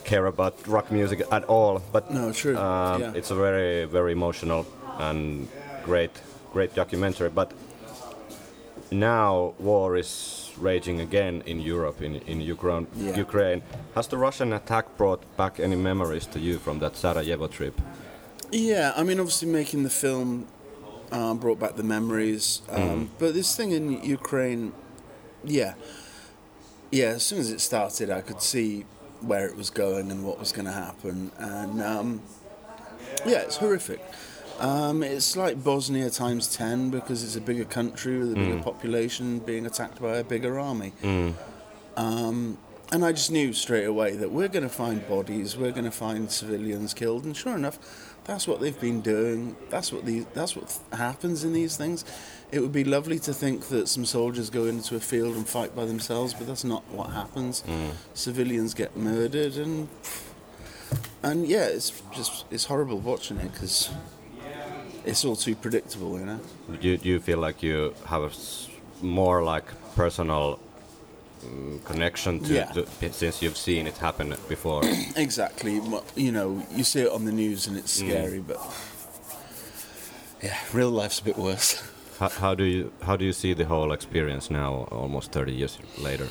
care 0.04 0.26
about 0.26 0.54
rock 0.66 0.90
music 0.90 1.22
at 1.30 1.44
all, 1.44 1.82
but 1.92 2.10
No, 2.10 2.32
true. 2.32 2.56
um, 2.56 3.00
Yeah. 3.02 3.12
it's 3.14 3.30
a 3.30 3.34
very 3.34 3.84
very 3.84 4.12
emotional 4.12 4.64
and 4.98 5.48
great 5.84 6.10
great 6.52 6.74
documentary. 6.74 7.28
But 7.30 7.52
now 8.90 9.54
war 9.58 9.96
is 9.96 10.50
raging 10.58 11.00
again 11.00 11.42
in 11.46 11.60
Europe, 11.60 12.02
in, 12.02 12.16
in 12.26 12.40
Ukraine, 12.40 12.86
Yeah. 12.96 13.16
Ukraine. 13.16 13.62
Has 13.94 14.08
the 14.08 14.16
Russian 14.18 14.52
attack 14.52 14.96
brought 14.96 15.22
back 15.36 15.60
any 15.60 15.76
memories 15.76 16.26
to 16.26 16.38
you 16.38 16.58
from 16.58 16.78
that 16.80 16.96
Sarajevo 16.96 17.46
trip? 17.48 17.80
Yeah, 18.50 18.92
I 18.96 19.02
mean, 19.02 19.20
obviously 19.20 19.48
making 19.48 19.82
the 19.82 19.90
film 19.90 20.46
um, 21.12 21.38
brought 21.38 21.58
back 21.58 21.76
the 21.76 21.82
memories, 21.82 22.62
um, 22.70 23.10
but 23.18 23.34
this 23.34 23.54
thing 23.56 23.72
in 23.72 24.02
Ukraine, 24.02 24.72
yeah, 25.44 25.74
yeah. 26.90 27.08
As 27.16 27.22
soon 27.22 27.38
as 27.40 27.50
it 27.50 27.60
started, 27.60 28.10
I 28.10 28.20
could 28.22 28.40
see 28.42 28.84
where 29.20 29.46
it 29.46 29.56
was 29.56 29.70
going 29.70 30.10
and 30.10 30.24
what 30.24 30.38
was 30.38 30.52
going 30.52 30.66
to 30.66 30.72
happen, 30.72 31.30
and 31.38 31.82
um, 31.82 32.22
yeah, 33.26 33.40
it's 33.40 33.56
horrific. 33.56 34.00
Um, 34.58 35.02
it's 35.02 35.36
like 35.36 35.62
Bosnia 35.62 36.10
times 36.10 36.54
ten 36.54 36.90
because 36.90 37.22
it's 37.22 37.36
a 37.36 37.40
bigger 37.40 37.64
country 37.64 38.18
with 38.18 38.32
a 38.32 38.34
bigger 38.34 38.62
population 38.62 39.38
being 39.38 39.66
attacked 39.66 40.00
by 40.02 40.16
a 40.16 40.24
bigger 40.24 40.58
army. 40.58 40.92
Um, 41.96 42.58
and 42.90 43.04
I 43.04 43.12
just 43.12 43.30
knew 43.30 43.52
straight 43.52 43.84
away 43.84 44.16
that 44.16 44.30
we're 44.30 44.48
going 44.48 44.62
to 44.62 44.68
find 44.68 45.06
bodies, 45.08 45.56
we're 45.56 45.72
going 45.72 45.84
to 45.84 45.90
find 45.90 46.30
civilians 46.30 46.94
killed, 46.94 47.24
and 47.24 47.36
sure 47.36 47.54
enough, 47.54 47.78
that's 48.24 48.48
what 48.48 48.60
they've 48.60 48.80
been 48.80 49.00
doing. 49.00 49.56
That's 49.68 49.92
what 49.92 50.04
these, 50.06 50.24
that's 50.32 50.56
what 50.56 50.68
th- 50.68 50.98
happens 50.98 51.44
in 51.44 51.52
these 51.52 51.76
things. 51.76 52.04
It 52.50 52.60
would 52.60 52.72
be 52.72 52.84
lovely 52.84 53.18
to 53.20 53.34
think 53.34 53.68
that 53.68 53.88
some 53.88 54.06
soldiers 54.06 54.48
go 54.48 54.64
into 54.64 54.96
a 54.96 55.00
field 55.00 55.36
and 55.36 55.46
fight 55.46 55.76
by 55.76 55.84
themselves, 55.84 56.32
but 56.34 56.46
that's 56.46 56.64
not 56.64 56.82
what 56.90 57.10
happens. 57.10 57.62
Civilians 58.14 58.74
get 58.74 58.96
murdered, 58.96 59.56
and 59.56 59.88
and 61.22 61.46
yeah, 61.46 61.66
it's 61.66 62.02
just 62.14 62.46
it's 62.50 62.64
horrible 62.64 62.98
watching 62.98 63.36
it 63.38 63.52
because 63.52 63.90
it's 65.08 65.24
all 65.24 65.36
too 65.36 65.54
predictable, 65.54 66.18
you 66.18 66.26
know. 66.26 66.40
Do 66.80 66.88
you, 66.88 66.96
do 66.98 67.08
you 67.08 67.20
feel 67.20 67.38
like 67.38 67.62
you 67.62 67.94
have 68.06 68.22
a 68.22 68.30
more 69.04 69.42
like 69.42 69.64
personal 69.94 70.58
mm, 71.44 71.82
connection 71.84 72.40
to, 72.40 72.54
Yeah. 72.54 72.72
to 72.72 73.12
since 73.12 73.42
you've 73.42 73.56
seen 73.56 73.86
it 73.86 73.96
happen 73.98 74.34
before? 74.48 74.82
Exactly. 75.16 75.80
You 76.14 76.32
know, 76.32 76.62
you 76.74 76.84
see 76.84 77.00
it 77.00 77.10
on 77.12 77.24
the 77.24 77.32
news 77.32 77.66
and 77.66 77.76
it's 77.76 77.92
scary, 77.92 78.40
but 78.40 78.58
yeah, 80.42 80.56
real 80.72 80.90
life's 80.90 81.20
a 81.20 81.24
bit 81.24 81.36
worse. 81.38 81.82
how, 82.20 82.28
how 82.28 82.54
do 82.54 82.64
you 82.64 82.92
how 83.02 83.16
do 83.16 83.24
you 83.24 83.32
see 83.32 83.54
the 83.54 83.64
whole 83.64 83.92
experience 83.92 84.50
now, 84.50 84.86
almost 84.90 85.32
30 85.32 85.52
years 85.52 85.78
later? 85.98 86.28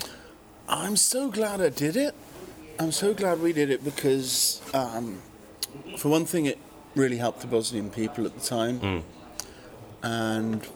I'm 0.70 0.98
so 0.98 1.30
glad 1.30 1.62
I 1.62 1.70
did 1.70 1.96
it. 1.96 2.14
I'm 2.80 2.92
so 2.92 3.14
glad 3.14 3.42
we 3.42 3.54
did 3.54 3.70
it 3.72 3.84
because, 3.84 4.62
um, 4.74 5.22
for 5.98 6.10
one 6.10 6.26
thing, 6.26 6.46
it 6.46 6.60
really 6.98 7.18
helped 7.18 7.42
the 7.42 7.48
Bosnian 7.48 7.90
people 7.90 8.26
at 8.26 8.34
the 8.34 8.42
time, 8.42 9.04
and 10.04 10.68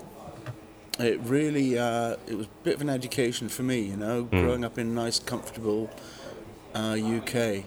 it 0.99 1.19
really 1.21 1.77
uh, 1.77 2.15
it 2.27 2.35
was 2.37 2.45
a 2.45 2.63
bit 2.63 2.75
of 2.75 2.81
an 2.81 2.89
education 2.89 3.49
for 3.49 3.63
me. 3.63 3.81
You 3.81 3.97
know, 3.97 4.23
growing 4.23 4.63
up 4.63 4.77
in 4.77 4.87
a 4.87 4.91
nice, 4.91 5.19
comfortable 5.19 5.89
uh, 6.75 6.97
UK, 7.17 7.65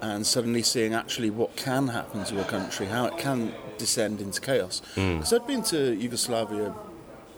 and 0.00 0.26
suddenly 0.26 0.62
seeing 0.62 0.94
actually 0.94 1.30
what 1.30 1.56
can 1.56 1.88
happen 1.88 2.24
to 2.24 2.40
a 2.40 2.44
country, 2.44 2.86
how 2.86 3.06
it 3.06 3.16
can 3.18 3.54
descend 3.78 4.20
into 4.20 4.40
chaos. 4.40 4.82
Because 4.94 5.32
I'd 5.32 5.46
been 5.46 5.62
to 5.64 5.94
Yugoslavia 5.94 6.74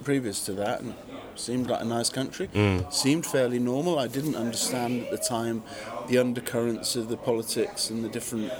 previous 0.04 0.44
to 0.46 0.52
that, 0.54 0.80
and 0.80 0.94
seemed 1.36 1.68
like 1.68 1.80
a 1.82 1.84
nice 1.84 2.10
country, 2.10 2.48
seemed 2.90 3.24
fairly 3.26 3.58
normal. 3.58 3.98
I 3.98 4.06
didn't 4.08 4.34
understand 4.36 5.04
at 5.04 5.10
the 5.10 5.18
time 5.18 5.62
the 6.08 6.18
undercurrents 6.18 6.96
of 6.96 7.08
the 7.08 7.16
politics 7.16 7.90
and 7.90 8.02
the 8.04 8.08
different 8.08 8.50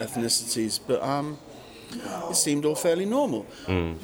ethnicities, 0.00 0.80
but 0.86 1.02
um, 1.02 1.38
it 2.30 2.36
seemed 2.36 2.64
all 2.64 2.74
fairly 2.74 3.06
normal. 3.06 3.42
Hmm. 3.66 3.94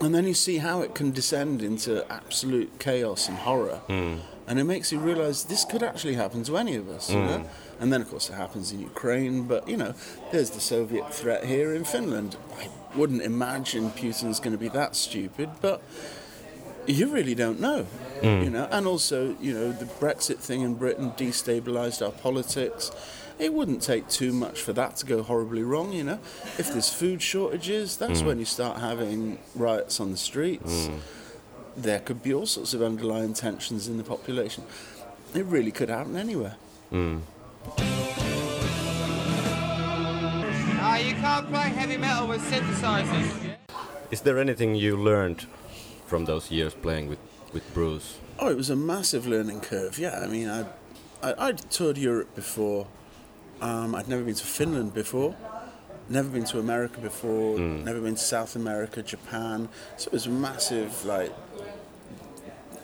And 0.00 0.14
then 0.14 0.26
you 0.26 0.34
see 0.34 0.58
how 0.58 0.82
it 0.82 0.94
can 0.94 1.10
descend 1.10 1.62
into 1.62 2.10
absolute 2.10 2.78
chaos 2.78 3.28
and 3.28 3.36
horror. 3.38 3.80
Hmm. 3.88 4.16
And 4.46 4.58
it 4.58 4.64
makes 4.64 4.92
you 4.92 4.98
realize 4.98 5.44
this 5.44 5.64
could 5.64 5.82
actually 5.82 6.14
happen 6.14 6.42
to 6.44 6.56
any 6.56 6.74
of 6.76 6.88
us, 6.88 7.10
you 7.10 7.20
know? 7.20 7.38
Hmm. 7.38 7.82
And 7.82 7.92
then, 7.92 8.00
of 8.00 8.10
course, 8.10 8.30
it 8.30 8.34
happens 8.34 8.72
in 8.72 8.80
Ukraine, 8.80 9.42
but, 9.42 9.68
you 9.68 9.76
know, 9.76 9.94
there's 10.32 10.50
the 10.50 10.60
Soviet 10.60 11.12
threat 11.12 11.44
here 11.44 11.74
in 11.74 11.84
Finland. 11.84 12.36
I 12.58 12.68
wouldn't 12.96 13.22
imagine 13.22 13.90
Putin's 13.90 14.40
going 14.40 14.52
to 14.52 14.58
be 14.58 14.68
that 14.70 14.96
stupid, 14.96 15.50
but 15.60 15.82
you 16.86 17.08
really 17.08 17.34
don't 17.34 17.60
know, 17.60 17.86
you 18.22 18.50
know? 18.50 18.66
And 18.70 18.86
also, 18.86 19.36
you 19.40 19.52
know, 19.52 19.70
the 19.70 19.84
Brexit 19.84 20.38
thing 20.38 20.62
in 20.62 20.74
Britain 20.74 21.12
destabilized 21.12 22.04
our 22.04 22.12
politics. 22.12 22.90
It 23.38 23.54
wouldn't 23.54 23.82
take 23.82 24.08
too 24.08 24.32
much 24.32 24.60
for 24.60 24.72
that 24.72 24.96
to 24.96 25.06
go 25.06 25.22
horribly 25.22 25.62
wrong, 25.62 25.92
you 25.92 26.02
know. 26.02 26.18
If 26.58 26.72
there's 26.72 26.92
food 26.92 27.22
shortages, 27.22 27.96
that's 27.96 28.20
when 28.22 28.36
mm. 28.36 28.40
you 28.40 28.44
start 28.44 28.78
having 28.78 29.38
riots 29.54 30.00
on 30.00 30.10
the 30.10 30.16
streets. 30.16 30.88
Mm. 30.88 30.98
There 31.76 32.00
could 32.00 32.20
be 32.20 32.34
all 32.34 32.46
sorts 32.46 32.74
of 32.74 32.82
underlying 32.82 33.34
tensions 33.34 33.86
in 33.86 33.96
the 33.96 34.02
population. 34.02 34.64
It 35.34 35.44
really 35.44 35.70
could 35.70 35.88
happen 35.88 36.16
anywhere. 36.16 36.56
Mm. 36.92 37.20
Ah, 40.80 40.96
you 40.96 41.14
can't 41.14 41.48
play 41.48 41.68
heavy 41.68 41.96
metal 41.96 42.26
with 42.26 42.42
synthesizers. 42.42 43.54
Is 44.10 44.22
there 44.22 44.38
anything 44.38 44.74
you 44.74 44.96
learned 44.96 45.46
from 46.06 46.24
those 46.24 46.50
years 46.50 46.74
playing 46.74 47.08
with, 47.08 47.20
with 47.52 47.72
Bruce? 47.72 48.18
Oh, 48.40 48.48
it 48.48 48.56
was 48.56 48.70
a 48.70 48.76
massive 48.76 49.28
learning 49.28 49.60
curve. 49.60 49.96
Yeah, 49.98 50.18
I 50.20 50.26
mean, 50.26 50.48
I, 50.48 50.64
I 51.22 51.34
I'd 51.48 51.70
toured 51.70 51.98
Europe 51.98 52.34
before. 52.34 52.88
Um, 53.60 53.94
I'd 53.94 54.08
never 54.08 54.22
been 54.22 54.34
to 54.34 54.44
Finland 54.44 54.94
before. 54.94 55.34
Never 56.08 56.28
been 56.28 56.44
to 56.44 56.58
America 56.58 57.00
before. 57.00 57.58
Never 57.58 58.00
been 58.00 58.14
to 58.14 58.20
South 58.20 58.56
America, 58.56 59.02
Japan. 59.02 59.68
So 59.96 60.08
it 60.08 60.12
was 60.12 60.26
a 60.26 60.30
massive, 60.30 61.04
like, 61.04 61.32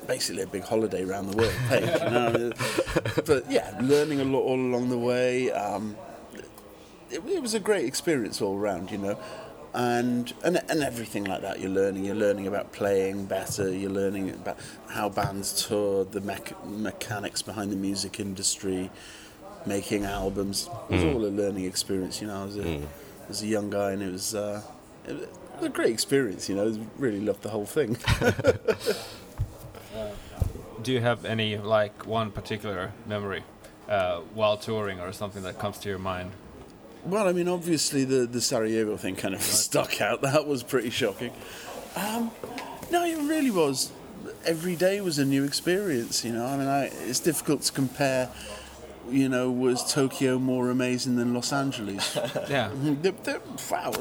basically 0.07 0.43
a 0.43 0.47
big 0.47 0.63
holiday 0.65 1.05
around 1.05 1.31
the 1.31 1.37
world. 1.37 1.55
Page, 1.69 1.85
you 2.03 2.11
know? 2.11 2.53
but 3.27 3.51
yeah, 3.51 3.79
learning 3.81 4.21
a 4.21 4.25
lot 4.25 4.41
all 4.41 4.59
along 4.61 4.91
the 4.91 4.99
way. 4.99 5.51
Um, 5.53 5.97
it, 7.11 7.23
it 7.27 7.41
was 7.43 7.55
a 7.55 7.61
great 7.61 7.87
experience 7.87 8.43
all 8.43 8.57
around, 8.59 8.91
you 8.91 8.99
know, 8.99 9.19
and, 9.73 10.33
and 10.45 10.61
and 10.69 10.83
everything 10.83 11.25
like 11.25 11.43
that. 11.43 11.61
You're 11.61 11.71
learning. 11.71 12.05
You're 12.05 12.15
learning 12.15 12.47
about 12.47 12.73
playing 12.73 13.27
better. 13.27 13.73
You're 13.73 13.91
learning 13.91 14.31
about 14.31 14.59
how 14.89 15.09
bands 15.09 15.67
tour, 15.67 16.05
the 16.05 16.21
mech- 16.21 16.65
mechanics 16.67 17.43
behind 17.43 17.73
the 17.73 17.77
music 17.77 18.21
industry, 18.21 18.91
making 19.67 20.05
albums. 20.05 20.69
It 20.89 20.95
was 20.95 21.05
all 21.05 21.25
a 21.25 21.29
learning 21.29 21.65
experience, 21.65 22.21
you 22.21 22.27
know. 22.29 22.43
I 22.43 22.45
was 22.45 22.59
a, 22.59 22.83
as 23.29 23.43
a 23.43 23.47
young 23.47 23.71
guy, 23.71 23.93
and 23.93 24.03
it 24.03 24.13
was, 24.13 24.35
uh, 24.35 24.63
it 25.07 25.15
was 25.15 25.29
a 25.63 25.69
great 25.69 25.91
experience, 25.93 26.49
you 26.49 26.57
know. 26.57 26.69
I 26.69 26.79
really 26.99 27.21
loved 27.21 27.43
the 27.43 27.51
whole 27.51 27.67
thing. 27.67 27.97
Do 30.83 30.93
you 30.93 31.01
have 31.01 31.25
any 31.25 31.57
like 31.57 32.07
one 32.07 32.31
particular 32.31 32.93
memory 33.07 33.43
uh, 33.89 34.21
while 34.35 34.57
touring 34.59 35.01
or 35.01 35.13
something 35.13 35.43
that 35.45 35.59
comes 35.59 35.79
to 35.79 35.89
your 35.89 35.99
mind? 35.99 36.33
Well, 37.07 37.27
I 37.29 37.33
mean, 37.33 37.49
obviously 37.49 38.05
the 38.05 38.27
the 38.27 38.41
Sarajevo 38.41 38.97
thing 38.97 39.17
kind 39.17 39.35
of 39.35 39.43
stuck 39.43 40.01
out. 40.01 40.21
That 40.35 40.47
was 40.47 40.63
pretty 40.63 40.91
shocking. 40.91 41.33
Um, 41.97 42.31
no, 42.91 43.05
it 43.05 43.17
really 43.17 43.51
was. 43.51 43.93
Every 44.45 44.77
day 44.77 45.01
was 45.01 45.19
a 45.19 45.25
new 45.25 45.45
experience. 45.45 46.25
You 46.25 46.33
know, 46.33 46.47
I 46.47 46.57
mean, 46.57 46.67
I, 46.69 46.85
it's 47.09 47.21
difficult 47.21 47.63
to 47.63 47.73
compare. 47.73 48.29
You 49.11 49.29
know, 49.29 49.51
was 49.51 49.93
Tokyo 49.93 50.39
more 50.39 50.71
amazing 50.71 51.17
than 51.17 51.35
Los 51.35 51.53
Angeles? 51.53 52.17
Yeah. 52.49 52.71
Wow. 53.71 53.93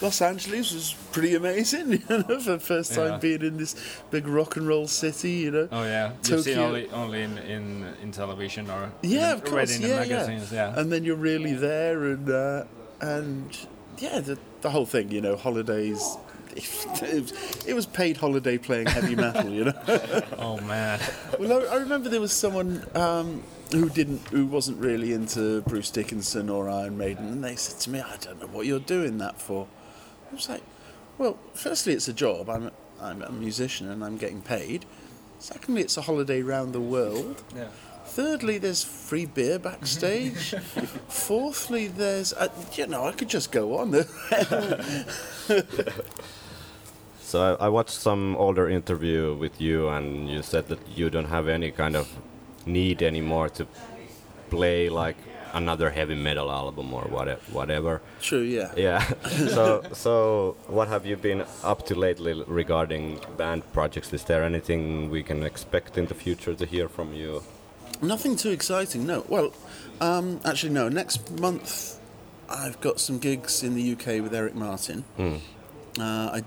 Los 0.00 0.20
Angeles 0.20 0.72
was 0.72 0.94
pretty 1.12 1.34
amazing, 1.34 1.92
you 1.92 2.02
know, 2.08 2.22
for 2.40 2.52
the 2.52 2.58
first 2.58 2.94
time 2.94 3.12
Yeah. 3.12 3.18
being 3.18 3.42
in 3.42 3.56
this 3.56 3.74
big 4.10 4.26
rock 4.26 4.56
and 4.56 4.66
roll 4.66 4.86
city, 4.88 5.30
you 5.32 5.50
know. 5.50 5.68
Oh 5.70 5.84
yeah. 5.84 6.12
You've 6.24 6.42
seen 6.42 6.58
only 6.58 6.88
only 6.90 7.22
in, 7.22 7.38
in 7.38 7.86
in 8.02 8.12
television 8.12 8.70
or 8.70 8.90
Yeah, 9.02 9.32
in- 9.32 9.38
of 9.38 9.44
course. 9.44 9.78
yeah, 9.78 9.96
magazines. 9.96 10.50
yeah. 10.52 10.72
Yeah. 10.72 10.80
And 10.80 10.90
then 10.92 11.04
you're 11.04 11.16
really 11.16 11.54
there, 11.54 12.04
and 12.04 12.28
uh, 12.30 12.64
and 13.00 13.56
yeah, 13.98 14.20
the, 14.20 14.38
the 14.62 14.70
whole 14.70 14.86
thing, 14.86 15.10
you 15.10 15.20
know, 15.20 15.36
holidays. 15.36 16.16
It 16.54 17.74
was, 17.74 17.86
paid 17.86 18.16
holiday 18.16 18.58
playing 18.58 18.86
heavy 18.86 19.14
metal, 19.14 19.50
you 19.50 19.64
know. 19.64 19.74
oh 20.38 20.60
man. 20.60 21.00
well, 21.38 21.66
I, 21.66 21.74
I 21.74 21.76
remember 21.76 22.08
there 22.08 22.20
was 22.20 22.32
someone 22.32 22.84
um, 22.94 23.42
who 23.70 23.88
didn't, 23.88 24.26
who 24.28 24.46
wasn't 24.46 24.78
really 24.78 25.12
into 25.12 25.62
Bruce 25.62 25.90
Dickinson 25.90 26.48
or 26.48 26.68
Iron 26.68 26.96
Maiden, 26.96 27.28
and 27.28 27.44
they 27.44 27.56
said 27.56 27.80
to 27.80 27.90
me, 27.90 28.00
"I 28.00 28.16
don't 28.18 28.40
know 28.40 28.46
what 28.48 28.66
you're 28.66 28.80
doing 28.80 29.18
that 29.18 29.40
for." 29.40 29.66
I 30.30 30.34
was 30.34 30.48
like, 30.48 30.62
"Well, 31.18 31.38
firstly, 31.54 31.92
it's 31.92 32.08
a 32.08 32.12
job. 32.12 32.48
I'm 32.48 32.66
a, 32.66 32.72
I'm 33.00 33.22
a 33.22 33.32
musician 33.32 33.90
and 33.90 34.04
I'm 34.04 34.16
getting 34.16 34.42
paid. 34.42 34.84
Secondly, 35.38 35.82
it's 35.82 35.96
a 35.96 36.02
holiday 36.02 36.42
round 36.42 36.72
the 36.72 36.80
world." 36.80 37.42
Yeah. 37.54 37.68
Thirdly, 38.06 38.58
there's 38.58 38.84
free 38.84 39.26
beer 39.26 39.58
backstage. 39.58 40.54
Fourthly, 41.08 41.88
there's, 41.88 42.32
uh, 42.34 42.48
you 42.74 42.86
know, 42.86 43.06
I 43.06 43.12
could 43.12 43.28
just 43.28 43.50
go 43.52 43.78
on. 43.78 43.92
So 47.32 47.56
I, 47.58 47.64
I 47.64 47.68
watched 47.70 47.94
some 47.94 48.36
older 48.36 48.68
interview 48.68 49.34
with 49.34 49.58
you, 49.58 49.88
and 49.88 50.28
you 50.28 50.42
said 50.42 50.68
that 50.68 50.80
you 50.94 51.08
don't 51.08 51.30
have 51.30 51.48
any 51.48 51.70
kind 51.70 51.96
of 51.96 52.06
need 52.66 53.02
anymore 53.02 53.48
to 53.48 53.66
play 54.50 54.90
like 54.90 55.16
another 55.54 55.88
heavy 55.88 56.14
metal 56.14 56.50
album 56.50 56.92
or 56.92 57.04
whatever. 57.04 57.40
Whatever. 57.50 58.02
True, 58.20 58.42
yeah. 58.42 58.72
Yeah. 58.76 59.00
so 59.56 59.82
so 59.94 60.56
what 60.66 60.88
have 60.88 61.06
you 61.06 61.16
been 61.16 61.44
up 61.64 61.86
to 61.86 61.94
lately 61.94 62.34
regarding 62.46 63.18
band 63.38 63.62
projects? 63.72 64.12
Is 64.12 64.24
there 64.24 64.44
anything 64.44 65.08
we 65.08 65.22
can 65.22 65.42
expect 65.42 65.96
in 65.96 66.06
the 66.06 66.14
future 66.14 66.54
to 66.54 66.66
hear 66.66 66.86
from 66.86 67.14
you? 67.14 67.42
Nothing 68.02 68.34
too 68.36 68.50
exciting, 68.50 69.06
no. 69.06 69.24
Well, 69.28 69.52
um, 70.00 70.40
actually, 70.44 70.72
no. 70.72 70.88
Next 70.88 71.30
month, 71.38 72.00
I've 72.48 72.80
got 72.80 72.98
some 72.98 73.18
gigs 73.18 73.62
in 73.62 73.74
the 73.74 73.92
UK 73.92 74.22
with 74.22 74.34
Eric 74.34 74.54
Martin. 74.56 75.04
Uh, 75.18 75.32
I, 76.00 76.42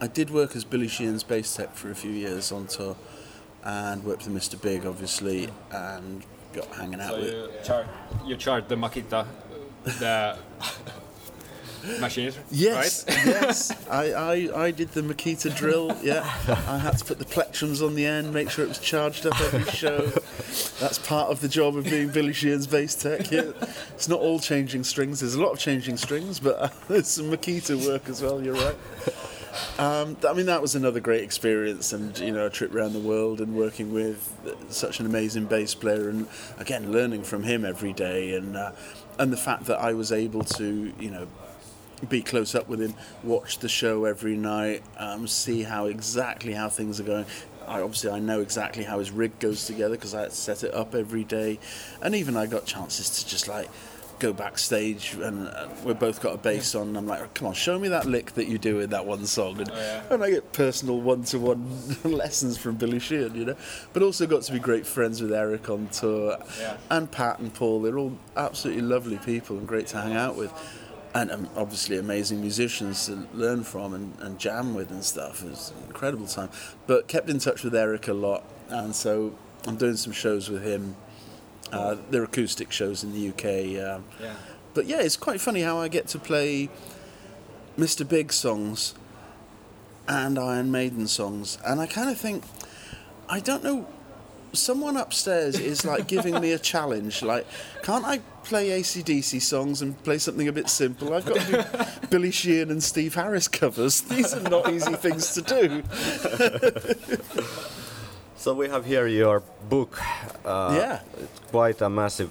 I 0.00 0.06
did 0.06 0.30
work 0.30 0.54
as 0.54 0.64
Billy 0.64 0.86
Sheehan's 0.88 1.24
bass 1.24 1.56
tech 1.56 1.74
for 1.74 1.90
a 1.90 1.94
few 1.94 2.12
years 2.12 2.52
on 2.52 2.68
tour, 2.68 2.96
and 3.64 4.04
worked 4.04 4.26
with 4.26 4.34
Mr. 4.34 4.60
Big, 4.60 4.86
obviously, 4.86 5.48
and 5.72 6.24
got 6.52 6.66
hanging 6.68 7.00
out 7.00 7.10
So 7.10 7.20
with. 7.20 7.32
you 7.32 7.48
chart 7.64 7.86
you 8.24 8.36
chart 8.36 8.68
the 8.68 8.76
Makita 8.76 9.26
the 9.84 10.38
machines, 12.00 12.38
Yes, 12.50 13.04
right? 13.08 13.26
yes. 13.26 13.88
I, 13.90 14.12
I, 14.12 14.64
I 14.66 14.70
did 14.70 14.90
the 14.90 15.02
Makita 15.02 15.54
drill, 15.56 15.96
yeah. 16.02 16.20
I 16.68 16.78
had 16.78 16.98
to 16.98 17.04
put 17.04 17.18
the 17.18 17.24
plectrums 17.24 17.84
on 17.84 17.94
the 17.94 18.04
end, 18.06 18.32
make 18.32 18.50
sure 18.50 18.64
it 18.64 18.68
was 18.68 18.78
charged 18.78 19.26
up 19.26 19.38
every 19.40 19.64
show. 19.72 19.98
That's 20.80 20.98
part 20.98 21.30
of 21.30 21.40
the 21.40 21.48
job 21.48 21.76
of 21.76 21.84
being 21.84 22.08
Billy 22.08 22.32
Sheehan's 22.32 22.66
bass 22.66 22.94
tech, 22.94 23.30
yeah. 23.30 23.52
It's 23.94 24.08
not 24.08 24.20
all 24.20 24.38
changing 24.40 24.84
strings, 24.84 25.20
there's 25.20 25.34
a 25.34 25.42
lot 25.42 25.52
of 25.52 25.58
changing 25.58 25.96
strings, 25.96 26.40
but 26.40 26.58
uh, 26.58 26.68
there's 26.88 27.08
some 27.08 27.30
Makita 27.30 27.86
work 27.86 28.08
as 28.08 28.22
well, 28.22 28.42
you're 28.42 28.54
right. 28.54 28.76
Um, 29.78 30.16
I 30.28 30.32
mean, 30.32 30.46
that 30.46 30.60
was 30.60 30.74
another 30.74 30.98
great 30.98 31.22
experience, 31.22 31.92
and 31.92 32.18
you 32.18 32.32
know, 32.32 32.46
a 32.46 32.50
trip 32.50 32.74
around 32.74 32.92
the 32.92 32.98
world 33.00 33.40
and 33.40 33.54
working 33.54 33.92
with 33.92 34.32
such 34.68 34.98
an 34.98 35.06
amazing 35.06 35.44
bass 35.46 35.74
player, 35.76 36.08
and 36.08 36.26
again, 36.58 36.90
learning 36.90 37.22
from 37.22 37.44
him 37.44 37.64
every 37.64 37.92
day, 37.92 38.34
and 38.34 38.56
uh, 38.56 38.72
and 39.18 39.32
the 39.32 39.36
fact 39.36 39.66
that 39.66 39.78
I 39.80 39.92
was 39.92 40.10
able 40.10 40.42
to, 40.42 40.92
you 40.98 41.10
know, 41.10 41.28
be 42.04 42.22
close 42.22 42.54
up 42.54 42.68
with 42.68 42.80
him, 42.80 42.94
watch 43.22 43.58
the 43.58 43.68
show 43.68 44.04
every 44.04 44.36
night, 44.36 44.82
um, 44.98 45.26
see 45.26 45.62
how 45.62 45.86
exactly 45.86 46.52
how 46.52 46.68
things 46.68 47.00
are 47.00 47.04
going. 47.04 47.26
I, 47.66 47.80
obviously, 47.80 48.10
I 48.10 48.18
know 48.18 48.40
exactly 48.40 48.84
how 48.84 48.98
his 48.98 49.10
rig 49.10 49.38
goes 49.38 49.66
together 49.66 49.94
because 49.96 50.14
I 50.14 50.24
to 50.26 50.30
set 50.30 50.64
it 50.64 50.74
up 50.74 50.94
every 50.94 51.24
day, 51.24 51.58
and 52.02 52.14
even 52.14 52.36
I 52.36 52.46
got 52.46 52.66
chances 52.66 53.08
to 53.22 53.26
just 53.28 53.48
like 53.48 53.68
go 54.20 54.32
backstage 54.32 55.14
and 55.14 55.48
uh, 55.48 55.66
we've 55.84 55.98
both 55.98 56.20
got 56.22 56.32
a 56.32 56.38
bass 56.38 56.76
on 56.76 56.86
and 56.86 56.96
I'm 56.96 57.06
like 57.08 57.34
come 57.34 57.48
on 57.48 57.54
show 57.54 57.76
me 57.80 57.88
that 57.88 58.06
lick 58.06 58.30
that 58.34 58.46
you 58.46 58.58
do 58.58 58.78
in 58.78 58.90
that 58.90 59.04
one 59.04 59.26
song. 59.26 59.58
And, 59.60 59.68
and 60.08 60.22
I 60.22 60.30
get 60.30 60.52
personal 60.52 61.00
one-to-one 61.00 61.96
lessons 62.04 62.56
from 62.56 62.76
Billy 62.76 63.00
Sheehan 63.00 63.34
you 63.34 63.44
know? 63.44 63.56
But 63.92 64.04
also 64.04 64.28
got 64.28 64.42
to 64.42 64.52
be 64.52 64.60
great 64.60 64.86
friends 64.86 65.20
with 65.20 65.32
Eric 65.32 65.68
on 65.68 65.88
tour 65.88 66.38
Yeah. 66.60 66.76
and 66.90 67.10
Pat 67.10 67.40
and 67.40 67.52
Paul. 67.52 67.82
They're 67.82 67.98
all 67.98 68.16
absolutely 68.36 68.82
lovely 68.82 69.18
people 69.18 69.58
and 69.58 69.66
great 69.66 69.88
to 69.88 70.00
hang 70.00 70.14
out 70.14 70.36
with 70.36 70.52
and 71.14 71.30
um, 71.30 71.48
obviously 71.56 71.96
amazing 71.96 72.40
musicians 72.40 73.06
to 73.06 73.26
learn 73.32 73.62
from 73.62 73.94
and, 73.94 74.14
and 74.20 74.38
jam 74.38 74.74
with 74.74 74.90
and 74.90 75.04
stuff 75.04 75.42
it 75.44 75.50
was 75.50 75.72
an 75.78 75.86
incredible 75.86 76.26
time 76.26 76.48
but 76.86 77.06
kept 77.08 77.28
in 77.30 77.38
touch 77.38 77.62
with 77.62 77.74
Eric 77.74 78.08
a 78.08 78.12
lot 78.12 78.44
and 78.68 78.94
so 78.94 79.32
I'm 79.66 79.76
doing 79.76 79.96
some 79.96 80.12
shows 80.12 80.50
with 80.50 80.64
him 80.64 80.96
uh, 81.72 81.96
they're 82.10 82.24
acoustic 82.24 82.70
shows 82.72 83.02
in 83.04 83.12
the 83.12 83.28
UK 83.28 83.44
um, 83.96 84.04
Yeah. 84.20 84.34
but 84.74 84.86
yeah, 84.86 85.00
it's 85.00 85.16
quite 85.16 85.40
funny 85.40 85.62
how 85.62 85.78
I 85.78 85.88
get 85.88 86.06
to 86.08 86.18
play 86.18 86.68
Mr. 87.78 88.06
Big 88.08 88.32
songs 88.32 88.94
and 90.06 90.38
Iron 90.38 90.70
Maiden 90.70 91.08
songs, 91.08 91.58
and 91.66 91.80
I 91.80 91.86
kind 91.86 92.10
of 92.10 92.18
think, 92.18 92.44
I 93.28 93.40
don't 93.40 93.64
know. 93.64 93.86
Someone 94.54 94.96
upstairs 94.96 95.58
is 95.58 95.84
like 95.84 96.06
giving 96.08 96.40
me 96.40 96.52
a 96.52 96.58
challenge. 96.58 97.22
Like, 97.22 97.46
can't 97.82 98.04
I 98.04 98.18
play 98.44 98.68
ACDC 98.80 99.40
songs 99.42 99.82
and 99.82 100.00
play 100.04 100.18
something 100.18 100.48
a 100.48 100.52
bit 100.52 100.68
simple? 100.68 101.12
I've 101.14 101.24
got 101.26 101.40
to 101.40 101.52
do 101.52 102.06
Billy 102.10 102.30
Sheehan 102.30 102.70
and 102.70 102.82
Steve 102.82 103.14
Harris 103.14 103.48
covers. 103.48 104.00
These 104.02 104.34
are 104.34 104.48
not 104.48 104.70
easy 104.72 104.94
things 104.94 105.32
to 105.34 105.42
do. 105.42 105.82
So 108.36 108.52
we 108.52 108.68
have 108.68 108.84
here 108.84 109.06
your 109.06 109.42
book. 109.70 109.98
Uh, 110.44 110.74
Yeah. 110.76 111.00
It's 111.22 111.40
quite 111.50 111.80
a 111.80 111.88
massive, 111.88 112.30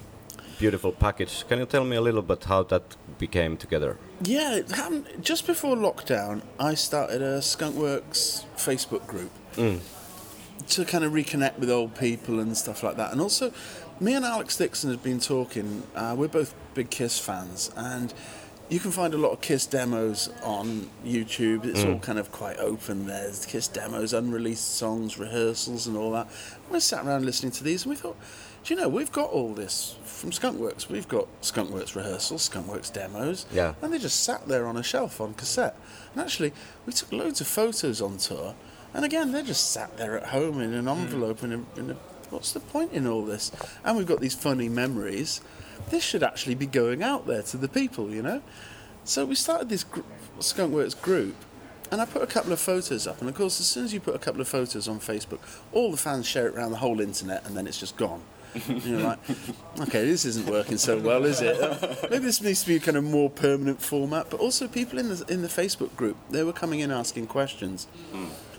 beautiful 0.60 0.92
package. 0.92 1.44
Can 1.50 1.58
you 1.60 1.66
tell 1.66 1.84
me 1.84 1.96
a 1.96 2.02
little 2.02 2.22
bit 2.22 2.44
how 2.44 2.62
that 2.64 2.84
became 3.18 3.58
together? 3.58 3.98
Yeah, 4.22 4.58
it 4.58 4.70
happened 4.72 5.06
just 5.22 5.48
before 5.48 5.76
lockdown. 5.76 6.42
I 6.60 6.76
started 6.76 7.22
a 7.24 7.40
Skunkworks 7.40 8.44
Facebook 8.58 9.08
group 9.08 9.32
to 10.68 10.86
kind 10.86 11.04
of 11.04 11.12
reconnect 11.14 11.60
with 11.60 11.70
old 11.70 11.96
people 11.96 12.40
and 12.40 12.56
stuff 12.58 12.84
like 12.84 12.98
that. 12.98 13.12
And 13.12 13.22
also, 13.22 13.52
me 14.00 14.14
and 14.16 14.26
Alex 14.26 14.58
Dickson 14.58 14.90
had 14.90 15.04
been 15.04 15.20
talking. 15.20 15.84
Uh, 15.96 16.16
we're 16.18 16.28
both 16.28 16.54
big 16.74 16.90
Kiss 16.90 17.20
fans, 17.20 17.72
and 17.76 18.14
you 18.70 18.80
can 18.80 18.92
find 18.92 19.14
a 19.14 19.18
lot 19.18 19.30
of 19.32 19.42
Kiss 19.42 19.66
demos 19.66 20.30
on 20.42 20.90
YouTube. 21.06 21.66
It's 21.66 21.84
all 21.84 22.00
kind 22.00 22.18
of 22.18 22.32
quite 22.32 22.58
open. 22.58 23.06
There's 23.06 23.46
Kiss 23.46 23.68
demos, 23.68 24.14
unreleased 24.14 24.76
songs, 24.76 25.18
rehearsals, 25.20 25.86
and 25.88 25.96
all 25.98 26.12
that. 26.14 26.28
We 26.72 26.80
sat 26.80 27.06
around 27.06 27.26
listening 27.26 27.52
to 27.54 27.64
these, 27.64 27.84
and 27.84 27.92
we 27.92 27.96
thought, 27.96 28.18
do 28.64 28.74
you 28.74 28.80
know, 28.80 28.88
we've 28.88 29.12
got 29.12 29.30
all 29.30 29.54
this 29.54 29.98
from 30.06 30.32
Skunkworks. 30.32 30.88
We've 30.88 31.08
got 31.08 31.28
Skunkworks 31.42 31.96
rehearsals, 31.96 32.50
Skunkworks 32.50 32.92
demos, 32.94 33.46
Yeah. 33.54 33.74
and 33.82 33.92
they 33.94 34.00
just 34.00 34.24
sat 34.24 34.48
there 34.48 34.66
on 34.68 34.78
a 34.78 34.84
shelf 34.84 35.20
on 35.20 35.34
cassette. 35.34 35.76
And 36.14 36.22
actually, 36.24 36.54
we 36.86 36.94
took 36.94 37.12
loads 37.12 37.42
of 37.42 37.48
photos 37.48 38.02
on 38.02 38.18
tour, 38.18 38.56
and 38.94 39.06
again, 39.06 39.32
they're 39.32 39.44
just 39.44 39.72
sat 39.72 39.98
there 39.98 40.18
at 40.18 40.28
home 40.28 40.62
in 40.62 40.74
an 40.74 40.88
envelope. 40.88 41.44
In 41.44 41.54
a, 41.54 41.80
in 41.80 41.92
a, 41.92 41.94
what's 42.30 42.52
the 42.52 42.60
point 42.60 42.92
in 42.94 43.08
all 43.08 43.26
this? 43.26 43.52
And 43.84 43.98
we've 43.98 44.08
got 44.08 44.20
these 44.22 44.36
funny 44.36 44.70
memories. 44.70 45.42
This 45.90 46.04
should 46.04 46.24
actually 46.24 46.56
be 46.56 46.66
going 46.66 47.04
out 47.04 47.28
there 47.28 47.42
to 47.44 47.58
the 47.58 47.68
people, 47.68 48.10
you 48.10 48.22
know. 48.22 48.42
So 49.04 49.26
we 49.26 49.36
started 49.36 49.70
this 49.70 49.84
gr- 49.84 50.02
Skunkworks 50.40 51.00
group, 51.02 51.36
and 51.92 52.02
I 52.02 52.06
put 52.06 52.22
a 52.22 52.28
couple 52.28 52.54
of 52.54 52.60
photos 52.60 53.06
up. 53.08 53.20
And 53.20 53.30
of 53.30 53.36
course, 53.36 53.60
as 53.60 53.68
soon 53.68 53.86
as 53.86 53.94
you 53.94 54.00
put 54.00 54.16
a 54.16 54.20
couple 54.20 54.40
of 54.42 54.48
photos 54.48 54.88
on 54.88 55.00
Facebook, 55.00 55.40
all 55.72 55.92
the 55.92 55.98
fans 55.98 56.26
share 56.26 56.48
it 56.48 56.56
around 56.56 56.72
the 56.72 56.78
whole 56.78 57.02
internet, 57.02 57.46
and 57.46 57.58
then 57.58 57.68
it's 57.68 57.80
just 57.80 57.98
gone. 57.98 58.22
And 58.68 58.84
you're 58.84 59.02
like, 59.02 59.20
okay, 59.82 60.06
this 60.06 60.26
isn't 60.26 60.46
working 60.48 60.78
so 60.78 61.00
well, 61.00 61.26
is 61.26 61.42
it? 61.42 61.60
Uh, 61.60 61.96
maybe 62.10 62.26
this 62.26 62.40
needs 62.42 62.62
to 62.62 62.68
be 62.68 62.76
a 62.76 62.80
kind 62.80 62.96
of 62.98 63.04
more 63.04 63.30
permanent 63.30 63.82
format. 63.82 64.28
But 64.30 64.40
also, 64.40 64.68
people 64.68 65.00
in 65.00 65.10
the 65.10 65.26
in 65.28 65.42
the 65.42 65.48
Facebook 65.48 65.96
group, 65.96 66.16
they 66.30 66.44
were 66.44 66.54
coming 66.54 66.80
in 66.80 66.92
asking 66.92 67.28
questions. 67.28 67.88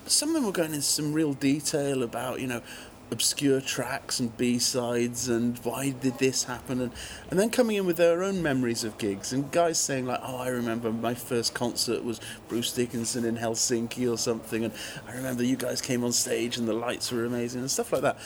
Some 0.06 0.30
of 0.30 0.34
them 0.34 0.44
were 0.44 0.52
going 0.52 0.70
into 0.74 0.82
some 0.82 1.12
real 1.12 1.32
detail 1.32 2.02
about, 2.02 2.40
you 2.40 2.46
know, 2.46 2.62
obscure 3.10 3.60
tracks 3.60 4.18
and 4.18 4.36
B 4.36 4.58
sides 4.58 5.28
and 5.28 5.58
why 5.58 5.90
did 5.90 6.18
this 6.18 6.44
happen, 6.44 6.80
and 6.80 6.92
and 7.30 7.38
then 7.38 7.50
coming 7.50 7.76
in 7.76 7.86
with 7.86 7.96
their 7.96 8.22
own 8.22 8.42
memories 8.42 8.82
of 8.82 8.98
gigs 8.98 9.32
and 9.32 9.50
guys 9.52 9.78
saying 9.78 10.06
like, 10.06 10.20
oh, 10.22 10.38
I 10.38 10.48
remember 10.48 10.90
my 10.90 11.14
first 11.14 11.54
concert 11.54 12.04
was 12.04 12.20
Bruce 12.48 12.72
Dickinson 12.72 13.24
in 13.24 13.36
Helsinki 13.36 14.10
or 14.10 14.18
something, 14.18 14.64
and 14.64 14.72
I 15.06 15.14
remember 15.14 15.44
you 15.44 15.56
guys 15.56 15.80
came 15.80 16.02
on 16.02 16.12
stage 16.12 16.56
and 16.56 16.66
the 16.66 16.72
lights 16.72 17.12
were 17.12 17.24
amazing 17.24 17.60
and 17.60 17.70
stuff 17.70 17.92
like 17.92 18.02
that, 18.02 18.18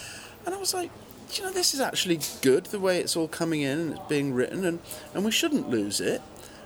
and 0.46 0.54
I 0.54 0.58
was 0.58 0.74
like. 0.74 0.90
"Do 1.30 1.42
You 1.42 1.48
know, 1.48 1.52
this 1.52 1.74
is 1.74 1.80
actually 1.80 2.20
good 2.40 2.64
the 2.66 2.80
way 2.80 3.00
it's 3.00 3.14
all 3.14 3.28
coming 3.28 3.60
in 3.60 3.78
and 3.78 3.90
it's 3.92 4.08
being 4.08 4.32
written, 4.32 4.64
and, 4.64 4.78
and 5.12 5.26
we 5.26 5.30
shouldn't 5.30 5.68
lose 5.68 6.00
it. 6.00 6.22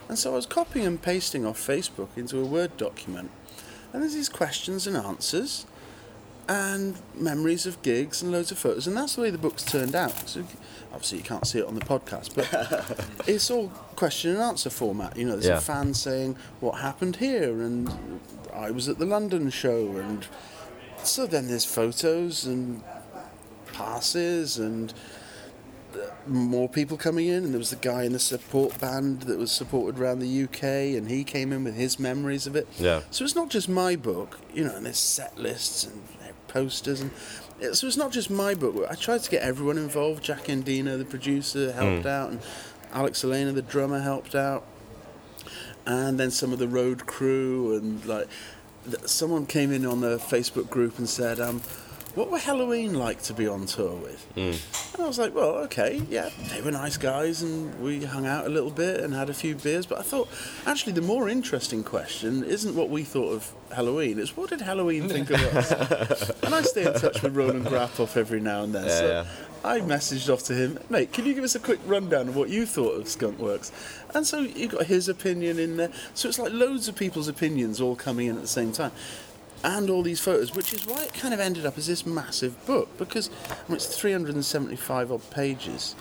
And 0.09 0.16
so 0.16 0.33
I 0.33 0.37
was 0.37 0.46
copying 0.46 0.87
and 0.87 1.03
pasting 1.03 1.44
off 1.44 1.59
Facebook 1.59 2.11
into 2.16 2.38
a 2.38 2.44
Word 2.44 2.77
document. 2.77 3.33
And 3.93 4.03
there's 4.03 4.15
these 4.15 4.29
questions 4.29 4.87
and 4.87 4.97
answers 4.97 5.67
and 6.49 6.97
memories 7.15 7.67
of 7.67 7.81
gigs 7.83 8.21
and 8.23 8.33
loads 8.33 8.51
of 8.51 8.59
photos. 8.59 8.87
And 8.87 8.97
that's 8.97 9.15
the 9.15 9.23
way 9.23 9.31
the 9.31 9.39
book's 9.39 9.63
turned 9.65 9.95
out. 9.95 10.29
So 10.29 10.45
obviously, 10.93 11.19
you 11.19 11.25
can't 11.25 11.47
see 11.47 11.61
it 11.61 11.67
on 11.67 11.75
the 11.75 11.81
podcast, 11.83 12.35
but 12.35 13.27
it's 13.29 13.51
all 13.51 13.69
question 13.97 14.33
and 14.33 14.41
answer 14.41 14.71
format. 14.71 15.17
You 15.17 15.27
know, 15.27 15.33
there's 15.33 15.47
Yeah. 15.47 15.59
a 15.59 15.61
fan 15.61 15.95
saying, 15.95 16.37
What 16.61 16.81
happened 16.81 17.17
here? 17.17 17.63
And 17.63 18.21
I 18.53 18.71
was 18.71 18.89
at 18.89 18.99
the 18.99 19.07
London 19.07 19.51
show. 19.51 19.97
And 19.97 20.27
so 21.05 21.27
then 21.27 21.47
there's 21.49 21.65
photos 21.65 22.45
and 22.45 22.83
passes 23.73 24.59
and 24.59 24.93
more 26.27 26.69
people 26.69 26.97
coming 26.97 27.27
in, 27.27 27.45
and 27.45 27.53
there 27.53 27.59
was 27.59 27.71
the 27.71 27.77
guy 27.77 28.05
in 28.05 28.13
the 28.13 28.19
support 28.19 28.79
band 28.81 29.23
that 29.23 29.39
was 29.39 29.51
supported 29.51 30.01
around 30.01 30.21
the 30.21 30.45
UK, 30.45 30.63
and 30.97 31.09
he 31.09 31.25
came 31.25 31.53
in 31.53 31.65
with 31.65 31.75
his 31.75 31.99
memories 31.99 32.47
of 32.47 32.57
it. 32.57 32.69
Yeah. 32.79 33.03
So 33.11 33.25
it's 33.25 33.35
not 33.35 33.51
just 33.51 33.69
my 33.69 33.97
book, 33.97 34.39
you 34.55 34.65
know, 34.65 34.77
and 34.77 34.87
there's 34.87 34.99
set 34.99 35.39
lists 35.39 35.85
and 35.85 36.03
posters, 36.49 37.01
and 37.01 37.11
it, 37.61 37.75
so 37.75 37.87
it's 37.87 37.97
not 37.97 38.13
just 38.13 38.31
my 38.31 38.55
book. 38.55 38.87
I 38.91 38.95
tried 38.95 39.23
to 39.23 39.31
get 39.31 39.43
everyone 39.43 39.79
involved. 39.79 40.23
Jack 40.23 40.45
Endino, 40.45 40.99
the 40.99 41.05
producer, 41.05 41.73
helped 41.73 42.07
out, 42.07 42.31
and 42.31 42.41
Alex 42.93 43.25
Elena, 43.25 43.53
the 43.53 43.63
drummer, 43.63 44.01
helped 44.01 44.35
out, 44.35 44.65
and 45.87 46.19
then 46.21 46.31
some 46.31 46.53
of 46.53 46.59
the 46.59 46.69
road 46.69 47.07
crew, 47.07 47.77
and 47.77 48.05
like 48.05 48.29
th- 48.85 49.07
someone 49.07 49.47
came 49.47 49.73
in 49.73 49.87
on 49.87 50.01
the 50.01 50.19
Facebook 50.19 50.69
group 50.69 50.99
and 50.99 51.09
said, 51.09 51.41
um, 51.41 51.63
"What 52.14 52.31
were 52.31 52.38
Helloween 52.38 52.94
like 52.94 53.22
to 53.22 53.35
be 53.35 53.46
on 53.46 53.66
tour 53.66 53.94
with?" 53.94 54.25
Hmm. 54.35 54.94
And 54.94 55.05
I 55.05 55.07
was 55.07 55.18
like, 55.18 55.35
well, 55.35 55.57
okay, 55.64 56.03
yeah, 56.11 56.31
they 56.51 56.61
were 56.61 56.70
nice 56.70 56.96
guys, 56.96 57.42
and 57.42 57.81
we 57.83 58.05
hung 58.05 58.27
out 58.27 58.46
a 58.46 58.48
little 58.48 58.70
bit 58.70 59.01
and 59.01 59.14
had 59.14 59.31
a 59.31 59.35
few 59.35 59.55
beers. 59.55 59.87
But 59.87 59.98
I 59.98 60.03
thought, 60.03 60.29
actually, 60.66 60.92
the 60.92 61.03
more 61.03 61.29
interesting 61.29 61.83
question 61.83 62.44
isn't 62.44 62.75
what 62.75 62.90
we 62.90 63.05
thought 63.05 63.33
of 63.33 63.53
Helloween; 63.70 64.18
it's 64.18 64.37
what 64.37 64.51
did 64.51 64.61
Helloween 64.61 65.09
think 65.09 65.31
of 65.31 65.40
us. 65.40 66.31
and 66.42 66.55
I 66.55 66.62
stay 66.62 66.87
in 66.87 66.94
touch 66.94 67.22
with 67.22 67.35
Roland 67.35 67.66
Grapow 67.66 68.16
every 68.16 68.40
now 68.40 68.62
and 68.62 68.75
then. 68.75 68.88
so 68.88 69.07
yeah. 69.07 69.25
I 69.64 69.79
messaged 69.81 70.33
off 70.33 70.42
to 70.44 70.55
him, 70.55 70.79
mate, 70.90 71.12
can 71.12 71.25
you 71.25 71.35
give 71.35 71.44
us 71.44 71.55
a 71.55 71.61
quick 71.61 71.79
rundown 71.87 72.29
of 72.29 72.35
what 72.35 72.48
you 72.48 72.66
thought 72.66 72.96
of 72.96 73.05
Skunkworks? 73.05 73.70
And 74.12 74.27
so 74.27 74.40
you 74.40 74.66
got 74.66 74.87
his 74.87 75.09
opinion 75.09 75.61
in 75.61 75.77
there. 75.77 75.90
So 76.14 76.29
it's 76.29 76.38
like 76.38 76.53
loads 76.53 76.88
of 76.88 76.96
people's 76.96 77.29
opinions 77.29 77.81
all 77.81 77.94
coming 77.94 78.27
in 78.27 78.37
at 78.37 78.42
the 78.42 78.48
same 78.48 78.72
time. 78.72 78.90
And 79.64 79.90
all 79.90 80.03
these 80.03 80.20
photos, 80.20 80.55
which 80.55 80.72
is 80.72 80.87
why 80.87 81.05
it 81.05 81.14
kind 81.14 81.33
of 81.33 81.40
ended 81.40 81.66
up 81.66 81.79
as 81.79 81.87
this 81.87 82.05
massive 82.05 82.64
book, 82.66 82.96
because 82.98 83.31
I 83.48 83.68
mean, 83.68 83.77
it's 83.77 83.96
375 83.96 85.12
odd 85.12 85.31
pages. 85.31 85.94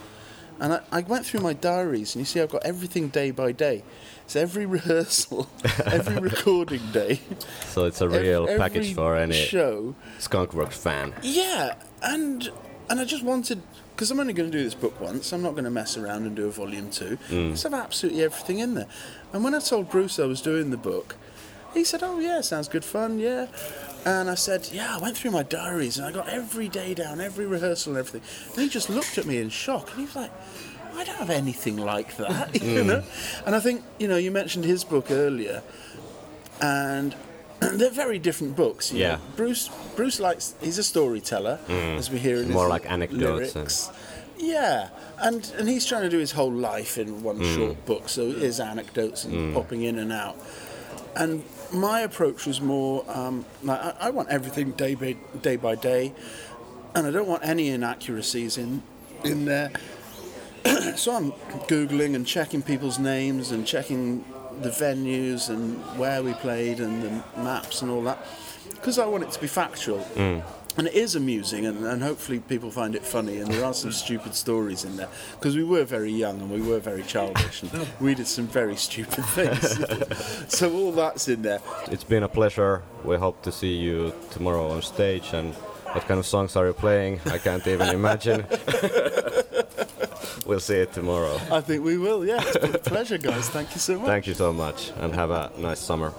And 0.60 0.74
I, 0.74 0.82
I 0.92 1.02
went 1.02 1.26
through 1.26 1.40
my 1.40 1.54
diaries, 1.54 2.16
and 2.16 2.22
you 2.22 2.26
see, 2.26 2.40
I've 2.40 2.52
got 2.52 2.64
everything 2.64 3.10
day 3.10 3.32
by 3.32 3.52
day. 3.52 3.84
It's 4.26 4.36
every 4.36 4.66
rehearsal, 4.78 5.50
every 5.86 6.18
recording 6.18 6.92
day, 6.92 7.20
So 7.66 7.86
it's 7.86 8.02
a 8.02 8.08
real 8.10 8.44
every 8.48 8.58
package 8.60 8.94
for 8.94 9.16
any 9.16 9.34
show. 9.34 9.96
Skunkworks 10.20 10.74
fan. 10.74 11.14
Yeah, 11.22 11.76
and 12.04 12.50
and 12.90 13.00
I 13.00 13.06
just 13.06 13.24
wanted 13.24 13.62
because 14.02 14.12
I'm 14.12 14.20
only 14.20 14.34
going 14.34 14.52
to 14.52 14.58
do 14.58 14.64
this 14.64 14.74
book 14.74 15.00
once. 15.00 15.32
I'm 15.32 15.44
not 15.44 15.52
going 15.52 15.64
to 15.64 15.70
mess 15.72 15.96
around 15.96 16.26
and 16.26 16.36
do 16.36 16.48
a 16.48 16.52
volume 16.52 16.90
two. 16.90 17.18
Mm. 17.30 17.52
Just 17.52 17.64
have 17.64 17.74
absolutely 17.74 18.24
everything 18.24 18.60
in 18.60 18.74
there. 18.74 18.88
And 19.32 19.44
when 19.44 19.54
I 19.54 19.60
told 19.60 19.90
Bruce 19.90 20.20
I 20.20 20.26
was 20.26 20.42
doing 20.42 20.72
the 20.72 20.78
book, 20.78 21.16
he 21.74 21.84
said, 21.84 22.04
"Oh 22.04 22.20
yeah, 22.20 22.42
sounds 22.42 22.68
good 22.68 22.86
fun, 22.86 23.20
yeah." 23.20 23.48
And 24.06 24.30
I 24.30 24.36
said, 24.36 24.70
"Yeah, 24.72 24.96
I 24.96 25.00
went 25.00 25.18
through 25.18 25.32
my 25.32 25.44
diaries 25.44 25.98
and 25.98 26.08
I 26.08 26.12
got 26.12 26.28
every 26.28 26.70
day 26.70 26.94
down, 26.94 27.22
every 27.22 27.46
rehearsal 27.46 27.94
and 27.94 28.00
everything." 28.00 28.28
And 28.54 28.64
he 28.64 28.70
just 28.70 28.90
looked 28.90 29.18
at 29.18 29.26
me 29.26 29.38
in 29.38 29.50
shock, 29.50 29.90
and 29.90 30.00
he 30.00 30.06
was 30.06 30.16
like. 30.16 30.32
I 30.94 31.04
don't 31.06 31.16
have 31.16 31.30
anything 31.30 31.78
like 31.78 32.18
that, 32.18 32.54
you 32.62 32.82
hmm. 32.82 32.88
know. 32.88 33.04
And 33.46 33.56
I 33.56 33.60
think 33.60 33.84
you 33.98 34.08
know 34.08 34.18
you 34.18 34.30
mentioned 34.30 34.66
his 34.66 34.84
book 34.84 35.10
earlier, 35.10 35.64
and 36.62 37.16
they're 37.60 37.90
very 37.90 38.20
different 38.20 38.56
books. 38.56 38.92
Yeah. 38.92 39.16
know. 39.16 39.22
Bruce 39.36 39.70
Bruce 39.96 40.20
likes 40.20 40.56
he's 40.62 40.78
a 40.78 40.84
storyteller, 40.84 41.58
hmm. 41.68 41.98
as 41.98 42.10
we 42.10 42.20
hear 42.20 42.38
in 42.38 42.52
More 42.52 42.68
like 42.68 42.90
anecdotes 42.90 43.56
and- 43.56 43.96
Yeah, 44.38 44.90
and 45.20 45.52
and 45.58 45.70
he's 45.70 45.86
trying 45.86 46.02
to 46.02 46.10
do 46.10 46.18
his 46.18 46.32
whole 46.32 46.52
life 46.52 46.98
in 46.98 47.24
one 47.24 47.38
hmm. 47.38 47.56
short 47.56 47.86
book, 47.86 48.10
so 48.10 48.30
it 48.30 48.42
is 48.42 48.60
anecdotes 48.60 49.24
and 49.26 49.54
popping 49.54 49.84
in 49.84 50.00
and 50.00 50.12
out. 50.12 50.36
And 51.16 51.44
my 51.74 52.02
approach 52.02 52.46
was 52.46 52.62
more 52.62 53.04
um, 53.10 53.46
I, 53.68 53.94
I 54.00 54.10
want 54.12 54.30
everything 54.30 54.72
day 54.72 54.96
by 54.96 55.14
day 55.42 55.56
by 55.56 55.76
day, 55.76 56.14
and 56.96 57.06
I 57.08 57.12
don't 57.12 57.28
want 57.28 57.46
any 57.46 57.70
inaccuracies 57.70 58.58
in 58.58 58.84
in 59.24 59.46
there. 59.46 59.72
so 60.96 61.14
I'm 61.14 61.32
googling 61.68 62.16
and 62.16 62.26
checking 62.26 62.62
people's 62.62 63.00
names 63.00 63.52
and 63.52 63.66
checking 63.66 64.24
the 64.62 64.70
venues 64.70 65.50
and 65.50 65.78
where 65.98 66.22
we 66.22 66.34
played 66.34 66.80
and 66.80 67.02
the 67.02 67.10
maps 67.42 67.82
and 67.82 67.90
all 67.90 68.04
that 68.04 68.20
because 68.82 69.00
I 69.00 69.06
want 69.06 69.24
it 69.24 69.32
to 69.32 69.42
be 69.42 69.48
factual. 69.48 70.06
And 70.78 70.88
it 70.88 70.94
is 70.94 71.16
amusing, 71.16 71.66
and, 71.66 71.86
and 71.86 72.02
hopefully 72.02 72.40
people 72.40 72.72
find 72.72 72.96
it 72.96 73.04
funny. 73.04 73.40
And 73.40 73.52
there 73.52 73.66
are 73.66 73.74
some 73.74 73.92
stupid 73.92 74.34
stories 74.36 74.86
in 74.86 74.96
there 74.96 75.10
because 75.34 75.56
we 75.56 75.64
were 75.64 75.84
very 75.84 76.12
young 76.12 76.40
and 76.40 76.50
we 76.50 76.62
were 76.62 76.80
very 76.80 77.04
childish, 77.04 77.64
and 77.64 77.88
we 78.00 78.16
did 78.16 78.28
some 78.28 78.48
very 78.48 78.76
stupid 78.76 79.26
things. 79.36 80.48
so 80.48 80.74
all 80.74 80.92
that's 80.92 81.28
in 81.28 81.42
there. 81.42 81.60
It's 81.88 82.04
been 82.06 82.24
a 82.24 82.30
pleasure. 82.30 82.84
We 83.04 83.18
hope 83.18 83.42
to 83.44 83.52
see 83.52 83.76
you 83.76 84.14
tomorrow 84.32 84.70
on 84.72 84.82
stage. 84.82 85.34
And 85.34 85.54
what 85.94 86.08
kind 86.08 86.20
of 86.20 86.26
songs 86.26 86.56
are 86.56 86.66
you 86.68 86.74
playing? 86.74 87.20
I 87.26 87.38
can't 87.38 87.66
even 87.68 87.90
imagine. 87.90 88.46
we'll 90.46 90.62
see 90.62 90.78
it 90.78 90.94
tomorrow. 90.94 91.38
I 91.52 91.60
think 91.60 91.84
we 91.84 91.98
will. 91.98 92.26
Yeah, 92.26 92.42
it's 92.42 92.58
been 92.58 92.76
a 92.76 92.80
pleasure, 92.80 93.18
guys. 93.18 93.50
Thank 93.50 93.74
you 93.74 93.80
so 93.80 94.00
much. 94.00 94.08
Thank 94.08 94.28
you 94.28 94.34
so 94.34 94.54
much, 94.54 94.92
and 95.00 95.14
have 95.14 95.32
a 95.32 95.52
nice 95.58 95.80
summer. 95.80 96.14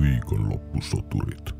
Viikonloppusoturit. 0.00 1.57